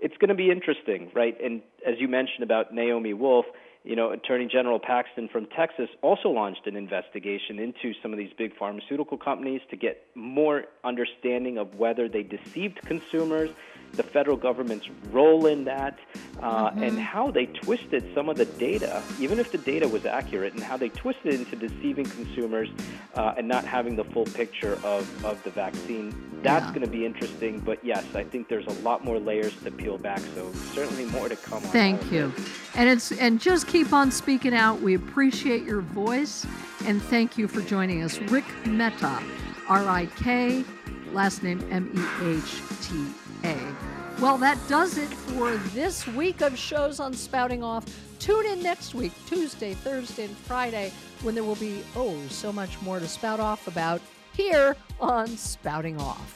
[0.00, 1.36] It's going to be interesting, right?
[1.42, 3.46] And as you mentioned about Naomi Wolf,
[3.88, 8.30] you know, Attorney General Paxton from Texas also launched an investigation into some of these
[8.36, 13.48] big pharmaceutical companies to get more understanding of whether they deceived consumers,
[13.94, 15.98] the federal government's role in that,
[16.42, 16.82] uh, mm-hmm.
[16.82, 20.62] and how they twisted some of the data, even if the data was accurate, and
[20.62, 22.68] how they twisted it into deceiving consumers
[23.14, 26.14] uh, and not having the full picture of, of the vaccine.
[26.42, 26.72] That's yeah.
[26.72, 29.98] going to be interesting, but yes, I think there's a lot more layers to peel
[29.98, 31.62] back, so certainly more to come.
[31.62, 32.32] Thank you,
[32.74, 34.80] and it's and just keep on speaking out.
[34.80, 36.44] We appreciate your voice,
[36.84, 39.22] and thank you for joining us, Rik Mehta,
[39.68, 40.64] R I K,
[41.12, 43.06] last name M E H T
[43.44, 43.56] a.
[44.20, 47.84] Well, that does it for this week of shows on Spouting Off.
[48.18, 52.82] Tune in next week, Tuesday, Thursday, and Friday, when there will be, oh, so much
[52.82, 54.00] more to spout off about
[54.32, 56.34] here on Spouting Off.